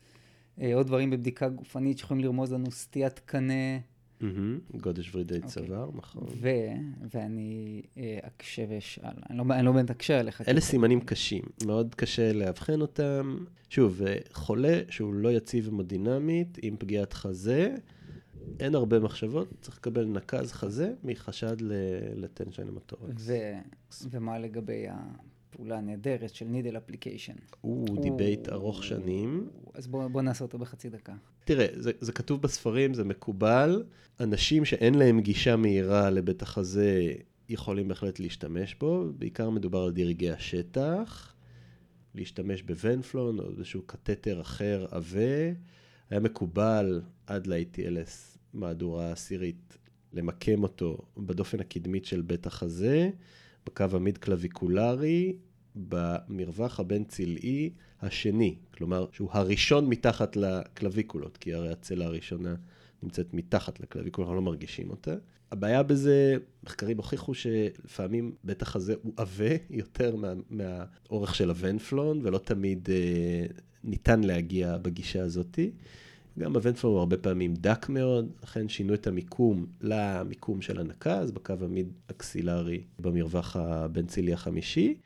[0.61, 3.77] אה, עוד דברים בבדיקה גופנית שיכולים לרמוז לנו סטיית קנה,
[4.77, 5.49] גודש ורידי אוקיי.
[5.49, 6.23] צוואר, נכון.
[6.41, 6.49] ו...
[7.13, 9.13] ואני אה, אקשה ואשאל.
[9.29, 10.41] אני לא, לא באמת אקשה עליך.
[10.47, 13.37] אלה סימנים קשים, מאוד קשה לאבחן אותם.
[13.69, 17.75] שוב, אה, חולה שהוא לא יציב המודינמית עם פגיעת חזה,
[18.59, 21.73] אין הרבה מחשבות, צריך לקבל נקז חזה מחשד ל-
[22.15, 23.23] ל tension המטורקס.
[23.27, 23.33] ו...
[24.11, 24.85] ומה לגבי
[25.53, 27.33] הפעולה הנהדרת של needle application?
[27.61, 29.49] הוא debate ארוך שנים.
[29.73, 31.13] אז בואו בוא נעשה אותו בחצי דקה.
[31.45, 33.83] תראה, זה, זה כתוב בספרים, זה מקובל.
[34.19, 37.13] אנשים שאין להם גישה מהירה לבית החזה
[37.49, 39.05] יכולים בהחלט להשתמש בו.
[39.17, 41.33] בעיקר מדובר על דרגי השטח.
[42.15, 45.51] להשתמש בוונפלון או איזשהו קתטר אחר עבה.
[46.09, 49.77] היה מקובל עד ל-ATLS מהדורה העשירית
[50.13, 53.09] למקם אותו בדופן הקדמית של בית החזה,
[53.65, 55.35] בקו המיד קלביקולרי,
[55.75, 57.69] במרווח הבין צלעי
[58.01, 62.55] השני, כלומר שהוא הראשון מתחת לקלביקולות, כי הרי הצלע הראשונה
[63.03, 65.15] נמצאת מתחת לקלביקולה, אנחנו לא מרגישים אותה.
[65.51, 72.37] הבעיה בזה, מחקרים הוכיחו שלפעמים בית החזה הוא עבה יותר מה, מהאורך של הוונפלון, ולא
[72.37, 73.45] תמיד אה,
[73.83, 75.71] ניתן להגיע בגישה הזאתי.
[76.39, 81.53] גם הוונפלון הוא הרבה פעמים דק מאוד, לכן שינו את המיקום למיקום של הנקז, בקו
[81.61, 84.97] ה mid axillary במרווח הבין-צלעי החמישי.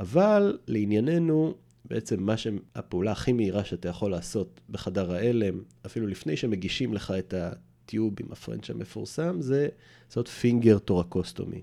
[0.00, 6.94] אבל לענייננו, בעצם מה שהפעולה הכי מהירה שאתה יכול לעשות בחדר ההלם, אפילו לפני שמגישים
[6.94, 9.68] לך את ה tube עם ה French המפורסם, זה
[10.08, 11.62] לעשות finger thoracostomy.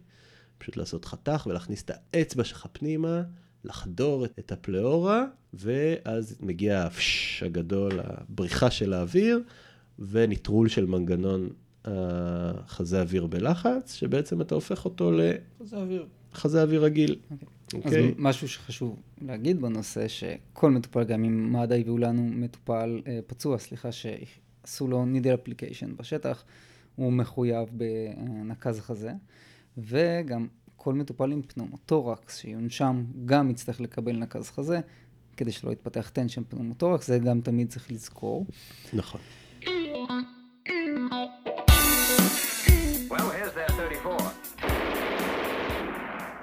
[0.58, 3.24] פשוט לעשות חתך ולהכניס את האצבע שלך פנימה,
[3.64, 9.40] לחדור את הפלאורה, ואז מגיע הפש הגדול, הבריחה של האוויר,
[10.00, 11.50] ונטרול של מנגנון
[11.86, 17.16] החזה אוויר בלחץ, שבעצם אתה הופך אותו לחזה אוויר, חזה אוויר רגיל.
[17.32, 17.40] אז
[17.74, 18.14] אוקיי?
[18.18, 23.90] משהו שחשוב להגיד בנושא, שכל מטופל, גם אם מד"א הביאו לנו מטופל אה, פצוע, סליחה,
[23.92, 26.44] שעשו לו needle application בשטח,
[26.96, 29.12] הוא מחויב בנקז החזה,
[29.78, 30.48] וגם
[30.84, 34.80] כל מטופל עם פנומוטורקס שיונשם גם יצטרך לקבל נקז חזה,
[35.38, 38.46] כדי שלא יתפתח tension pneumothorax, זה גם תמיד צריך לזכור.
[38.94, 39.22] נכון.
[39.64, 39.68] Well,
[43.12, 44.30] here's their 34.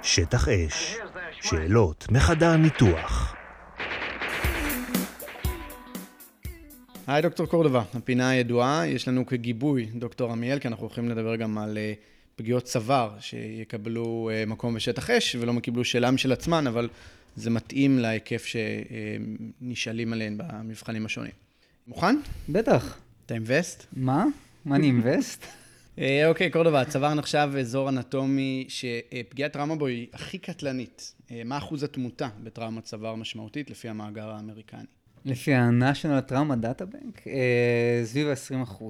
[0.03, 0.97] שטח אש,
[1.41, 3.35] שאלות מחדר ניתוח.
[7.07, 11.59] היי דוקטור קורדובה, הפינה הידועה, יש לנו כגיבוי דוקטור עמיאל, כי אנחנו הולכים לדבר גם
[11.59, 11.93] על אה,
[12.41, 16.89] פגיעות צוואר שיקבלו אה, מקום בשטח אש ולא קיבלו שאלה משל עצמן, אבל
[17.37, 21.33] זה מתאים להיקף שנשאלים עליהן במבחנים השונים.
[21.87, 22.17] מוכן?
[22.49, 22.99] בטח.
[23.27, 23.87] אתה עם וסט?
[23.93, 24.27] מה?
[24.65, 25.47] מה אני עם וסט?
[25.99, 31.15] אה, אוקיי, קורדובה, הצוואר נחשב אזור אנטומי שפגיעת טראומה בו היא הכי קטלנית.
[31.31, 34.85] אה, מה אחוז התמותה בטראומת צוואר משמעותית לפי המאגר האמריקני?
[35.25, 37.29] לפי ה-National Trauma Data Bank,
[38.05, 38.85] סביב ה-20%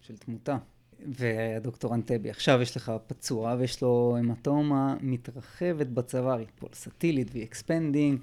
[0.00, 0.56] של תמותה.
[1.06, 8.18] והדוקטור אנטבי, עכשיו יש לך פצוע ויש לו המטומה מתרחבת בצוואר, היא פולסטילית והיא expanding,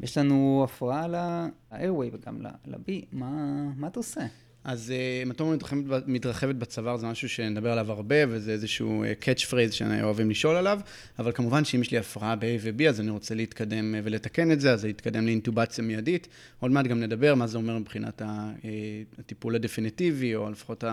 [0.00, 3.30] ויש לנו הפרעה ל-airway וגם ל-B, מה,
[3.76, 4.20] מה אתה עושה?
[4.64, 4.92] אז
[5.22, 10.56] המטומה מתרחבת, מתרחבת בצוואר זה משהו שנדבר עליו הרבה, וזה איזשהו catch phrase שאוהבים לשאול
[10.56, 10.80] עליו,
[11.18, 14.60] אבל כמובן שאם יש לי הפרעה ב-A ו-B, אז אני רוצה להתקדם אה, ולתקן את
[14.60, 16.28] זה, אז זה יתקדם לאינטובציה מיידית.
[16.60, 18.70] עוד מעט גם נדבר מה זה אומר מבחינת ה- אה,
[19.18, 20.84] הטיפול הדפiniטיבי, או לפחות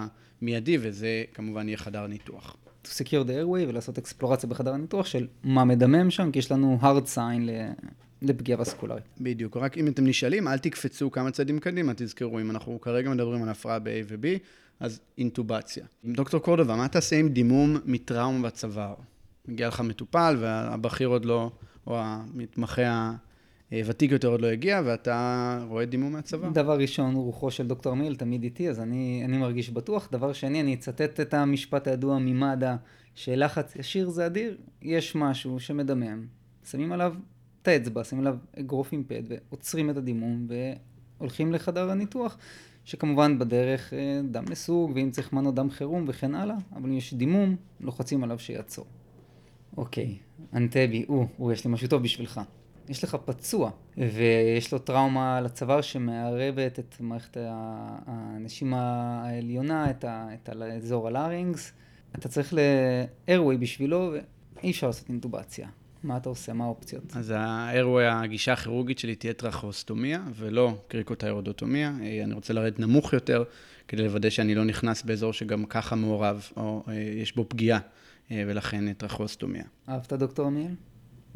[0.41, 2.55] המיידי, וזה כמובן יהיה חדר ניתוח.
[2.83, 6.79] to secure the airway ולעשות אקספלורציה בחדר הניתוח של מה מדמם שם, כי יש לנו
[6.81, 7.71] hard sign ל-
[8.21, 9.03] לפגיעה וסקולרית.
[9.21, 13.43] בדיוק, רק אם אתם נשאלים, אל תקפצו כמה צעדים קדימה, תזכרו, אם אנחנו כרגע מדברים
[13.43, 14.25] על הפרעה ב-A ו-B,
[14.79, 15.85] אז אינטובציה.
[16.05, 18.93] דוקטור קורדובה, מה תעשה עם דימום מטראומה בצוואר?
[19.47, 21.51] מגיע לך מטופל והבכיר עוד לא,
[21.87, 23.11] או המתמחה
[23.71, 26.49] הוותיק יותר עוד לא הגיע, ואתה רואה דימום מהצוואר.
[26.49, 30.09] דבר ראשון, רוחו של דוקטור מיל תמיד איתי, אז אני, אני מרגיש בטוח.
[30.11, 32.75] דבר שני, אני אצטט את המשפט הידוע ממד"א,
[33.15, 36.25] שלחץ ישיר זה אדיר, יש משהו שמדמם,
[36.69, 37.15] שמים עליו
[37.61, 40.47] את האצבע, שמים עליו אגרוף עם פד, ועוצרים את הדימום,
[41.19, 42.37] והולכים לחדר הניתוח.
[42.85, 47.13] שכמובן בדרך אה, דם לסוג, ואם צריך מנו דם חירום וכן הלאה, אבל אם יש
[47.13, 48.85] דימום, לוחצים עליו שיעצור.
[49.77, 50.17] אוקיי,
[50.53, 52.41] אנטבי, או, או, יש לי משהו טוב בשבילך.
[52.89, 57.37] יש לך פצוע, ויש לו טראומה על הצוואר שמערבת את מערכת
[58.05, 58.81] הנשימה
[59.25, 61.73] העליונה, את, ה, את האזור הלארינגס.
[62.15, 64.13] אתה צריך ל-airway בשבילו,
[64.57, 65.67] ואי אפשר לעשות אינטובציה.
[66.03, 66.53] מה אתה עושה?
[66.53, 67.03] מה האופציות?
[67.15, 71.93] אז האירוע, הגישה הכירורגית שלי תהיה טרכוסטומיה, ולא קריקוטיירודוטומיה.
[72.01, 73.43] אה, אני רוצה לרדת נמוך יותר,
[73.87, 77.79] כדי לוודא שאני לא נכנס באזור שגם ככה מעורב, או אה, יש בו פגיעה,
[78.31, 79.63] אה, ולכן טרכוסטומיה.
[79.89, 80.75] אהבת דוקטור עמיאל?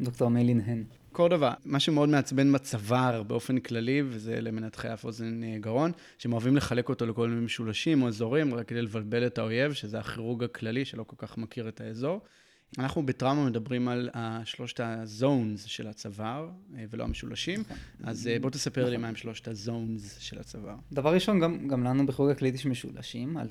[0.00, 0.84] דוקטור עמיאל ינהן.
[1.14, 6.88] קורדובה, מה שמאוד מעצבן בצוואר באופן כללי, וזה למנתחי אף אוזן גרון, שהם אוהבים לחלק
[6.88, 11.02] אותו לכל מיני משולשים או אזורים, רק כדי לבלבל את האויב, שזה הכירורג הכללי שלא
[11.02, 12.20] כל כך מכיר את האזור.
[12.78, 14.10] אנחנו בטראומה מדברים על
[14.44, 17.60] שלושת הזונס של הצוואר, אה, ולא המשולשים.
[17.60, 17.76] נכון.
[18.02, 19.02] אז אה, בוא תספר לי נכון.
[19.02, 20.74] מה הם שלושת הזונס של הצוואר.
[20.92, 23.46] דבר ראשון, גם, גם לנו בכירורגיה כללית יש משולשים, אל,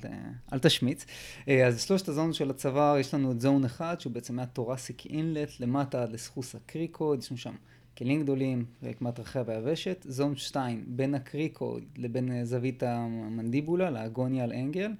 [0.52, 1.06] אל תשמיץ.
[1.48, 5.60] אה, אז שלושת הזונס של הצוואר, יש לנו את זון אחד, שהוא בעצם מהתורסיק אינלט
[5.60, 7.54] למטה עד לסחוס הקריקו, יש לנו שם
[7.98, 10.06] כלים גדולים, רקמת רחב והיבשת.
[10.08, 14.90] זון שתיים, בין הקריקו לבין זווית המנדיבולה, לאגוניאל אנגל.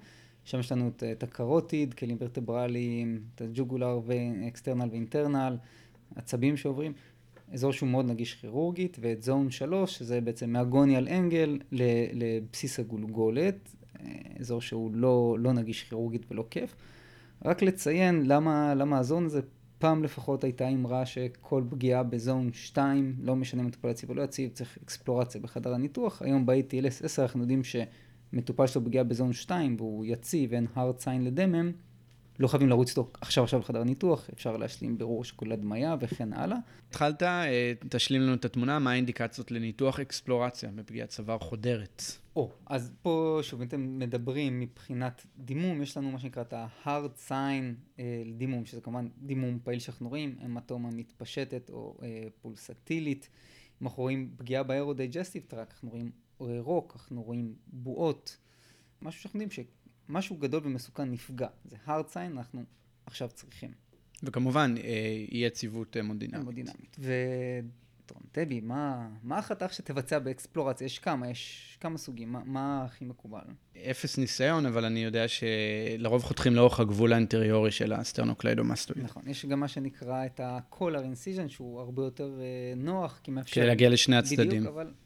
[0.45, 5.57] שם יש לנו את, את הקרוטיד, כלים ורטברליים, את הג'וגולר ואקסטרנל ואינטרנל,
[6.15, 6.93] עצבים שעוברים,
[7.53, 11.59] אזור שהוא מאוד נגיש כירורגית, ואת זון 3, שזה בעצם מהגוניאל אנגל
[12.13, 13.75] לבסיס הגולגולת,
[14.39, 16.75] אזור שהוא לא, לא נגיש כירורגית ולא כיף.
[17.45, 19.41] רק לציין למה, למה הזון הזה,
[19.79, 24.49] פעם לפחות הייתה אמרה שכל פגיעה בזון 2, לא משנה מטופל יציב או לא יציב,
[24.53, 26.21] צריך אקספלורציה בחדר הניתוח.
[26.21, 27.75] היום ב-ATLS 10 אנחנו יודעים ש...
[28.35, 31.71] מטופל שלו פגיעה בזון 2 והוא יציב ואין hard sign לדמם,
[32.39, 36.57] לא חייבים לרוץ איתו עכשיו עכשיו לחדר ניתוח, אפשר להשלים בירור שכולל הדמיה וכן הלאה.
[36.89, 42.03] התחלת, אה, תשלים לנו את התמונה, מה האינדיקציות לניתוח אקספלורציה בפגיעת צוואר חודרת?
[42.35, 47.63] או, אז פה שוב, אתם מדברים מבחינת דימום, יש לנו מה שנקרא את ה-hard sign
[47.99, 53.29] אה, לדימום, שזה כמובן דימום פעיל שאנחנו רואים, המטומה מתפשטת או אה, פולסטילית.
[53.81, 58.37] אם אנחנו רואים פגיעה ב aero-digestive tract, אנחנו רואים ירוק, אנחנו רואים בועות,
[59.01, 59.65] משהו שאנחנו יודעים
[60.09, 61.47] שמשהו גדול ומסוכן נפגע.
[61.65, 62.63] זה hard sign, אנחנו
[63.05, 63.71] עכשיו צריכים.
[64.23, 66.45] וכמובן, אה, אי יציבות המודינמית.
[66.45, 66.97] מודינמית.
[68.31, 70.85] טבי, מה, מה החתך שתבצע באקספלורציה?
[70.85, 73.41] יש כמה, יש כמה סוגים, מה, מה הכי מקובל?
[73.91, 79.03] אפס ניסיון, אבל אני יודע שלרוב חותכים לאורך הגבול האנטריורי של הסטרנוקליידומסטואיד.
[79.03, 83.55] נכון, יש גם מה שנקרא את ה-collar incision, שהוא הרבה יותר אה, נוח, כי מאפשר...
[83.55, 84.47] כדי להגיע לשני הצדדים.
[84.47, 85.04] בדיוק, אבל אה,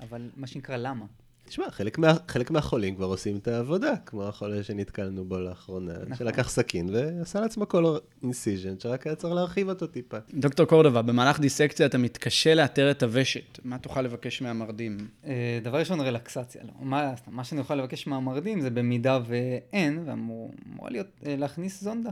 [0.00, 1.06] אבל מה שנקרא, למה?
[1.46, 6.16] תשמע, חלק, מה, חלק מהחולים כבר עושים את העבודה, כמו החולה שנתקלנו בו לאחרונה, נכון.
[6.16, 10.16] שלקח סכין ועשה לעצמו כל incision, שרק היה צריך להרחיב אותו טיפה.
[10.34, 14.96] דוקטור קורדובה, במהלך דיסקציה אתה מתקשה לאתר את הוושט, מה תוכל לבקש מהמרדים?
[15.26, 16.62] אה, דבר ראשון, רלקסציה.
[16.64, 16.72] לא.
[16.80, 20.54] מה, מה שאני אוכל לבקש מהמרדים זה במידה ואין, ואמור
[20.88, 22.10] להיות אה, להכניס זונדה.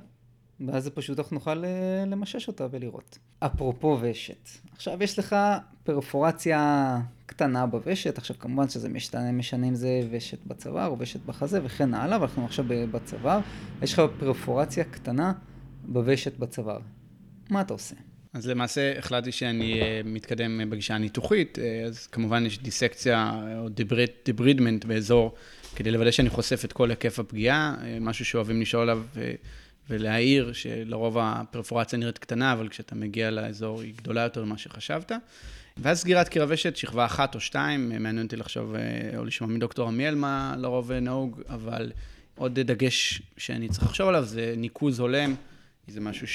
[0.61, 3.19] ואז פשוט אנחנו נוכל אה, למשש אותה ולראות.
[3.38, 5.37] אפרופו ושת, עכשיו יש לך
[5.85, 11.61] פרפורציה קטנה בוושת, עכשיו כמובן שזה משתנה, משנה אם זה ושת בצוואר או ושת בחזה
[11.64, 13.40] וכן הלאה, ואנחנו עכשיו בצוואר,
[13.83, 15.33] יש לך פרפורציה קטנה
[15.85, 16.81] בוושת בצוואר.
[17.51, 17.95] מה אתה עושה?
[18.33, 23.69] אז למעשה החלטתי שאני אה, מתקדם בגישה הניתוחית, אה, אז כמובן יש דיסקציה או
[24.25, 25.35] דיברידמנט באזור
[25.77, 29.03] כדי לוודא שאני חושף את כל היקף הפגיעה, משהו שאוהבים לשאול עליו
[29.90, 35.12] ולהעיר שלרוב הפרפורציה נראית קטנה, אבל כשאתה מגיע לאזור היא גדולה יותר ממה שחשבת.
[35.77, 39.88] ואז סגירת קיר הוושט, שכבה אחת או שתיים, מעניין אותי לחשוב אה, או לשמוע מדוקטור
[39.88, 41.92] עמיאל מה לרוב נהוג, אבל
[42.37, 45.35] עוד דגש שאני צריך לחשוב עליו זה ניקוז הולם,
[45.88, 46.27] זה משהו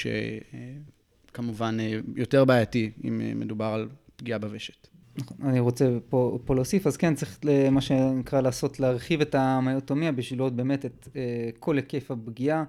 [1.32, 4.86] שכמובן אה, יותר בעייתי אם מדובר על פגיעה בוושט.
[5.16, 7.38] נכון, אני רוצה פה, פה להוסיף, אז כן, צריך
[7.70, 12.64] מה שנקרא לעשות, להרחיב את המיוטומיה בשביל לראות באמת את אה, כל היקף הפגיעה.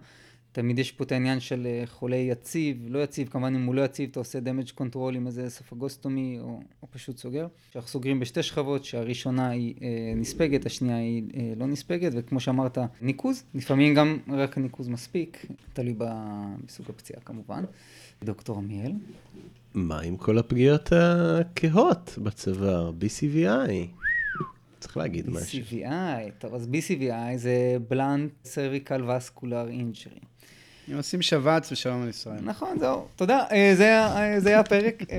[0.52, 3.82] תמיד יש פה את העניין של אה, חולה יציב, לא יציב, כמובן אם הוא לא
[3.82, 7.48] יציב אתה עושה damage control עם איזה esophagostomy או, או פשוט סוגר.
[7.76, 12.78] אנחנו סוגרים בשתי שכבות שהראשונה היא אה, נספגת, השנייה היא אה, לא נספגת, וכמו שאמרת,
[13.02, 17.64] ניקוז, לפעמים גם רק ניקוז מספיק, תלוי בסוג הפציעה כמובן.
[18.24, 18.92] דוקטור עמיאל.
[19.74, 23.72] מה עם כל הפגיעות הכהות בצוואר, BCVI?
[24.80, 25.60] צריך להגיד משהו.
[25.60, 30.31] BCVI, טוב, אז BCVI זה Blunt Cervical Vascular Injury.
[30.92, 32.40] אם עושים שבץ ושלום על ישראל.
[32.44, 35.04] נכון, זהו, תודה, אה, זה היה- אה, זה היה הפרק.
[35.12, 35.18] אה,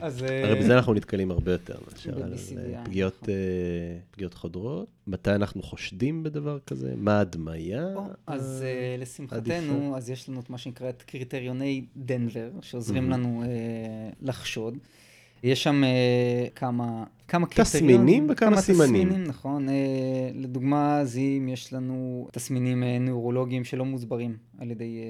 [0.00, 0.22] אז...
[0.22, 2.34] הרי בזה אנחנו נתקלים הרבה יותר מאשר על
[4.12, 4.86] פגיעות, חודרות.
[5.06, 6.92] מתי אנחנו חושדים בדבר כזה?
[6.96, 7.86] מה ההדמיה?
[8.26, 8.64] אז.
[8.98, 13.10] לשמחתנו, אז יש לנו את מה שנקרא את קריטריוני דנבר, שעוזרים.
[13.10, 13.42] לנו
[14.22, 14.74] לחשוד.
[15.42, 19.08] יש שם אה, כמה, כמה תסמינים וכמה כמה סימנים.
[19.08, 19.68] תסמינים, נכון.
[19.68, 25.00] אה, לדוגמה, אז אם יש לנו תסמינים אה, נוירולוגיים שלא מוסברים על ידי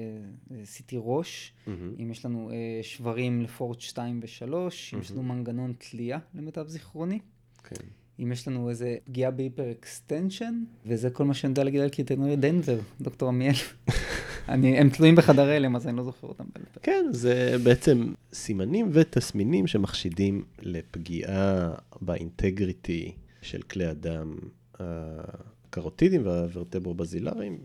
[0.49, 1.93] CT ראש, מהמם.
[1.99, 2.51] אם יש לנו
[2.81, 4.53] שברים Le Fort 2 ו-3,
[4.93, 7.19] אם יש לנו מנגנון תלייה, למיטב זיכרוני.
[7.63, 7.85] כן.
[8.19, 12.35] אם יש לנו איזה פגיעה ב hyperextension, וזה כל מה שאני יודע להגיד על קריטריוני
[12.35, 13.53] דנבר, דוקטור עמיאל.
[14.49, 16.43] אני, הם תלויים בחדר הלם, אז אני לא זוכר אותם.
[16.81, 23.11] כן, זה בעצם סימנים ותסמינים שמחשידים לפגיעה ב integrity
[23.41, 24.35] של כלי הדם
[24.79, 27.57] הקרוטידיים והוורטברו-בזילריים.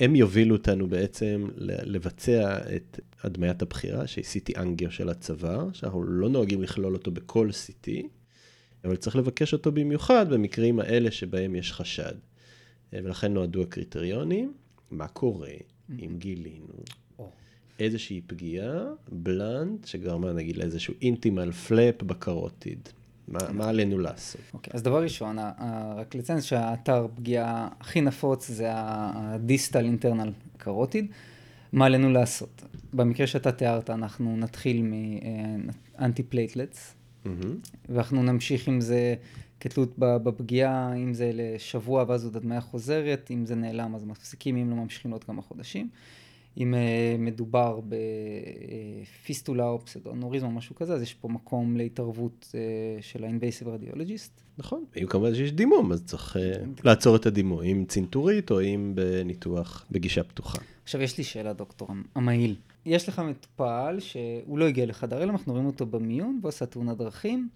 [0.00, 6.28] הם יובילו אותנו בעצם לבצע את הדמיית הבחירה, שהיא CT אנגיו של הצוואר, שאנחנו לא
[6.28, 7.90] נוהגים לכלול אותו בכל CT,
[8.84, 12.14] אבל צריך לבקש אותו במיוחד במקרים האלה שבהם יש חשד.
[12.92, 14.54] ולכן נועדו הקריטריונים,
[14.90, 15.48] מה קורה
[15.90, 16.66] אם גילינו
[17.18, 17.30] או.
[17.78, 18.82] איזושהי פגיעה,
[19.12, 22.88] בלנט, שגרמה נגיד לאיזשהו אינטימל פלאפ בקרוטיד.
[23.28, 24.40] מה, מה עלינו לעשות?
[24.54, 25.38] אוקיי, אז דבר ראשון,
[25.96, 31.06] רק לציין שהאתר פגיעה הכי נפוץ זה ה distal internal carotid.
[31.72, 32.62] מה עלינו לעשות?
[32.92, 34.82] במקרה שאתה תיארת, אנחנו נתחיל
[35.98, 37.56] מ antiplatelets, מהמם.
[37.88, 39.14] ואנחנו נמשיך עם זה
[39.60, 44.70] כתלות בפגיעה, אם זה לשבוע ואז עוד הדמיה חוזרת, אם זה נעלם אז מפסיקים, אם
[44.70, 45.88] לא ממשיכים לעוד כמה חודשים.
[46.58, 47.80] אם uh, מדובר
[49.02, 54.30] בפיסטולה או pseudoaneurysm או משהו כזה, אז יש פה מקום להתערבות uh, של ה-invasive radiologist.
[54.58, 56.36] נכון, אם כמובן שיש דימום, אז צריך
[56.84, 60.58] לעצור את הדימום, אם צנתורית או אם בניתוח בגישה פתוחה.
[60.82, 62.56] עכשיו, יש לי שאלה, דוקטור המהיל.
[62.86, 66.96] יש לך מטופל שהוא לא הגיע לחדר הלם, אנחנו רואים אותו במיון, והוא עשה תאונת
[66.96, 67.48] דרכים,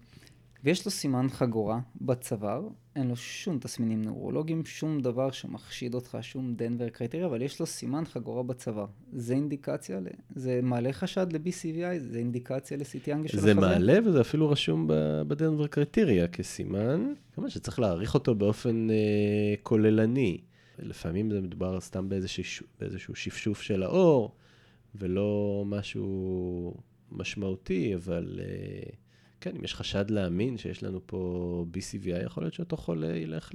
[0.63, 6.53] ויש לו סימן חגורה בצוואר, אין לו שום תסמינים נוירולוגיים, שום דבר שמחשיד אותך, שום
[6.55, 8.85] דנבר קריטריה, אבל יש לו סימן חגורה בצוואר.
[9.13, 10.07] זה אינדיקציה, ל...
[10.35, 13.53] זה מעלה חשד ל-BCVI, זה אינדיקציה ל-CT אנגל של החזה?
[13.53, 14.85] זה מעלה וזה אפילו רשום
[15.27, 18.95] בדנבר קריטריה כסימן, כמובן שצריך להעריך אותו באופן אה,
[19.63, 20.37] כוללני.
[20.79, 24.35] לפעמים זה מדובר סתם באיזשהו, באיזשהו שפשוף של האור,
[24.95, 26.73] ולא משהו
[27.11, 28.89] משמעותי, אבל אה,
[29.41, 33.51] כן, אם יש חשד להאמין שיש לנו פה BCVI, יכול להיות שאותו חולה ילך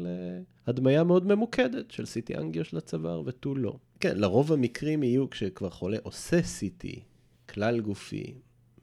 [0.67, 3.77] להדמיה מאוד ממוקדת של CT אנגיו של הצוואר ותו לא.
[4.01, 6.87] כן, לרוב המקרים יהיו כשכבר חולה עושה CT,
[7.49, 8.35] כלל גופי,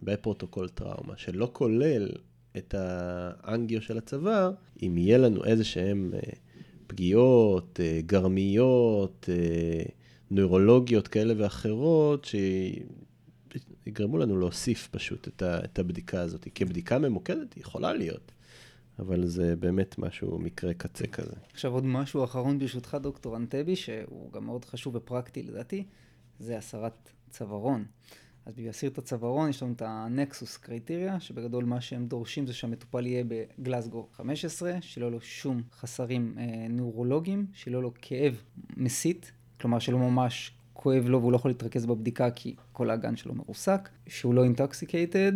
[0.04, 2.10] בפרוטוקול טראומה, שלא כולל
[2.58, 4.52] את האנגיו של הצוואר,
[4.84, 6.20] אם יהיה לנו איזה שהם אה,
[6.88, 9.84] פגיעות, אה, גרמיות, אה,
[10.32, 12.26] נוירולוגיות כאלה ואחרות,
[13.84, 16.48] שיגרמו לנו להוסיף פשוט את, ה, את הבדיקה הזאת.
[16.56, 18.32] כבדיקה ממוקדת היא יכולה להיות,
[19.00, 21.36] אבל זה באמת משהו, מקרה קצה כזה.
[21.54, 25.86] עכשיו עוד משהו אחרון ברשותך, דוקטור אנטבי, שהוא גם מאוד חשוב ופרקטי לדעתי,
[26.40, 27.86] זה הסרת צווארון.
[28.46, 32.48] אז בשביל להסיר את הצווארון יש לנו את ה NEXUS criteria, שבגדול מה שהם דורשים
[32.48, 38.44] זה שהמטופל יהיה בגלסגו 15, שאין לו שום חסרים אה, נוירולוגיים, שאין לו כאב
[38.78, 40.52] מסיח, כלומר שלא ממש
[40.84, 45.32] כואב לו והוא לא יכול להתרכז בבדיקה כי כל האגן שלו מרוסק, שהוא לא intoxicated,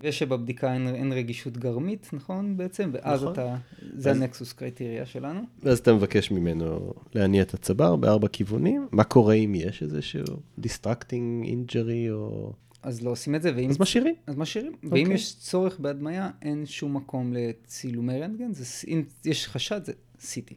[0.00, 2.90] ושבבדיקה אין, אין רגישות גרמית, נכון בעצם?
[2.92, 3.32] ואז נכון.
[3.32, 3.56] אתה,
[3.96, 5.40] זה אז- ה NEXUS criteria שלנו.
[5.62, 8.88] ואז אתה מבקש ממנו להניע את הצוואר בארבע כיוונים.
[8.92, 10.24] מה קורה אם יש איזשהו
[10.60, 12.52] distracting injury או...
[12.82, 13.70] אז לא עושים את זה, ואם...
[13.70, 14.14] אז משאירים.
[14.26, 14.72] אז משאירים.
[14.82, 15.14] ואם אוקיי.
[15.14, 20.54] יש צורך בהדמיה, אין שום מקום לצילומי רנטגן, זה, אם יש חשד, זה CT.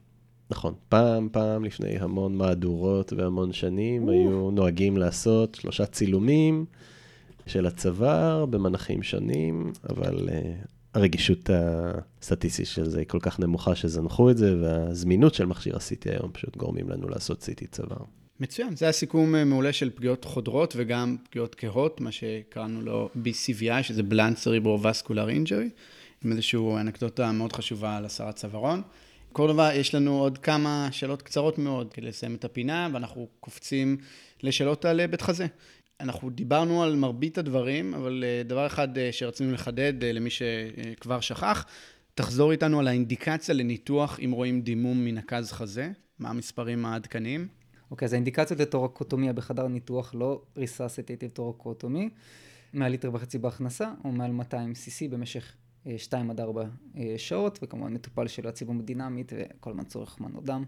[0.49, 6.65] נכון, פעם, פעם לפני המון מהדורות והמון שנים, היו נוהגים לעשות שלושה צילומים
[7.47, 14.29] של הצוואר במנחים שונים, אבל uh, הרגישות הסטטיסטית של זה היא כל כך נמוכה שזנחו
[14.29, 18.03] את זה, והזמינות של מכשיר ה-CT היום פשוט גורמים לנו לעשות CT צוואר.
[18.39, 23.83] מצוין, זה הסיכום אה, מעולה של פגיעות חודרות וגם פגיעות קהות, מה שקראנו לו BCVI,
[23.83, 25.69] שזה Blunt Cerebrovascular Injury,
[26.25, 28.81] עם איזושהי אנקדוטה מאוד חשובה על הסרת צווארון.
[29.43, 33.97] דבר, יש לנו עוד כמה שאלות קצרות מאוד כדי לסיים את הפינה, ואנחנו קופצים
[34.43, 35.47] לשאלות על אה, בית חזה.
[35.99, 41.65] אנחנו דיברנו על מרבית הדברים, אבל אה, דבר אחד אה, שרצינו לחדד למי שכבר שכח,
[42.15, 47.47] תחזור איתנו על האינדיקציה לניתוח אם רואים דימום מנקז חזה, מה המספרים העדכניים.
[47.91, 52.09] אוקיי, אז האינדיקציות לתורקוטומיה בחדר ניתוח לא ריססטיטיב תורקוטומי,
[52.73, 55.55] מעל ליטר וחצי בהכנסה, או מעל 200 cc במשך
[55.97, 56.63] 2 עד 4
[56.97, 60.63] אה, שעות, וכמובן מטופל שלו הציבום דינמית וכל הזמן צורך מנות דם.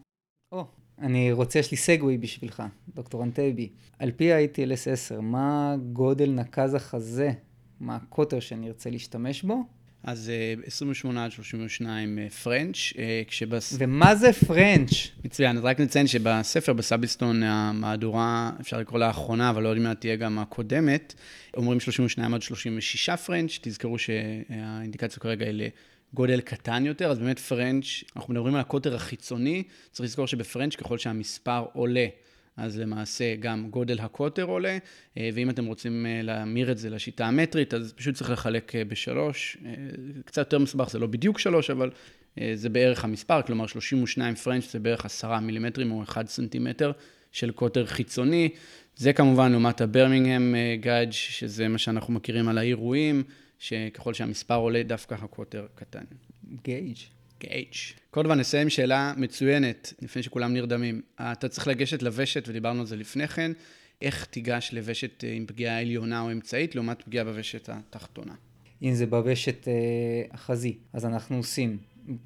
[0.51, 0.65] או,
[0.99, 2.63] אני רוצה, יש לי segue בשבילך,
[2.95, 3.70] דוקטור אנטייבי.
[3.99, 7.32] על פי ה- ATLS 10, מה גודל נקז החזה,
[7.80, 9.63] מה הקוטר שאני ארצה להשתמש בו?
[10.07, 13.75] אז אה, 28 עד 32 אה, French, אה, כשבס...
[13.79, 14.91] ומה זה French?
[15.25, 19.95] מצוין, אז רק נציין שבספר, בסאביסטון, המהדורה, אפשר לקרוא לה האחרונה, אבל לא יודעים מה
[19.95, 21.13] תהיה גם הקודמת,
[21.57, 25.69] אומרים 32 עד 36 French, תזכרו שהאינדיקציה כרגע היא
[26.13, 27.85] לגודל קטן יותר, אז באמת French,
[28.15, 32.07] אנחנו מדברים על הקוטר החיצוני, צריך לזכור שב French, ככל שהמספר עולה,
[32.57, 34.77] אז למעשה גם גודל הקוטר עולה,
[35.17, 38.85] אה, ואם אתם רוצים אה, להמיר את זה לשיטה המטרית, אז פשוט צריך לחלק אה,
[38.85, 39.57] בשלוש.
[40.25, 41.91] קצת יותר מסובך, זה לא בדיוק שלוש, אבל
[42.53, 46.91] זה בערך המספר, כלומר 32 French זה בערך עשרה מילימטרים או אחד סנטימטר
[47.31, 48.49] של קוטר חיצוני.
[48.95, 53.23] זה כמובן לעומת ה Birmingham gauge, שזה מה שאנחנו מכירים על העירויים,
[53.59, 56.03] שככל שהמספר עולה, דווקא הקוטר קטן.
[56.63, 57.16] גייג'.
[57.39, 57.73] גייג'.
[58.11, 61.01] קורדוון, נסיים שאלה מצוינת, לפני שכולם נרדמים.
[61.21, 63.51] אתה צריך לגשת לוושת, ודיברנו על זה לפני כן,
[64.01, 68.33] איך תיגש לוושת עם פגיעה עליונה או אמצעית, לעומת פגיעה בוושת התחתונה.
[68.81, 69.73] אם זה בוושת אה,
[70.31, 71.77] החזי, אז אנחנו עושים,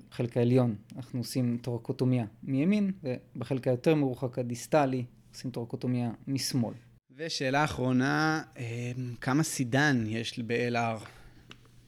[0.10, 5.04] בחלק העליון, אנחנו עושים טורקוטומיה מימין, ובחלק היותר מרוחק הדיסטלי,
[5.34, 6.74] עושים טורקוטומיה משמאל.
[7.16, 8.92] ושאלה אחרונה, אה,
[9.22, 11.06] כמה סידן יש ב-LR?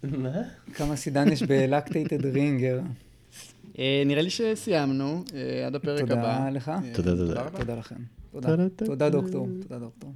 [0.04, 0.42] מה?
[0.74, 2.80] כמה סידן יש בלקטייטד רינגר?
[3.80, 6.16] אה, נראה לי שסיימנו, אה, עד הפרק הבא.
[6.16, 6.72] תודה לך.
[6.94, 7.50] תודה, תודה.
[7.58, 7.96] תודה לכם.
[8.32, 9.48] תודה דוקטור.
[9.62, 10.12] תודה דוקטור.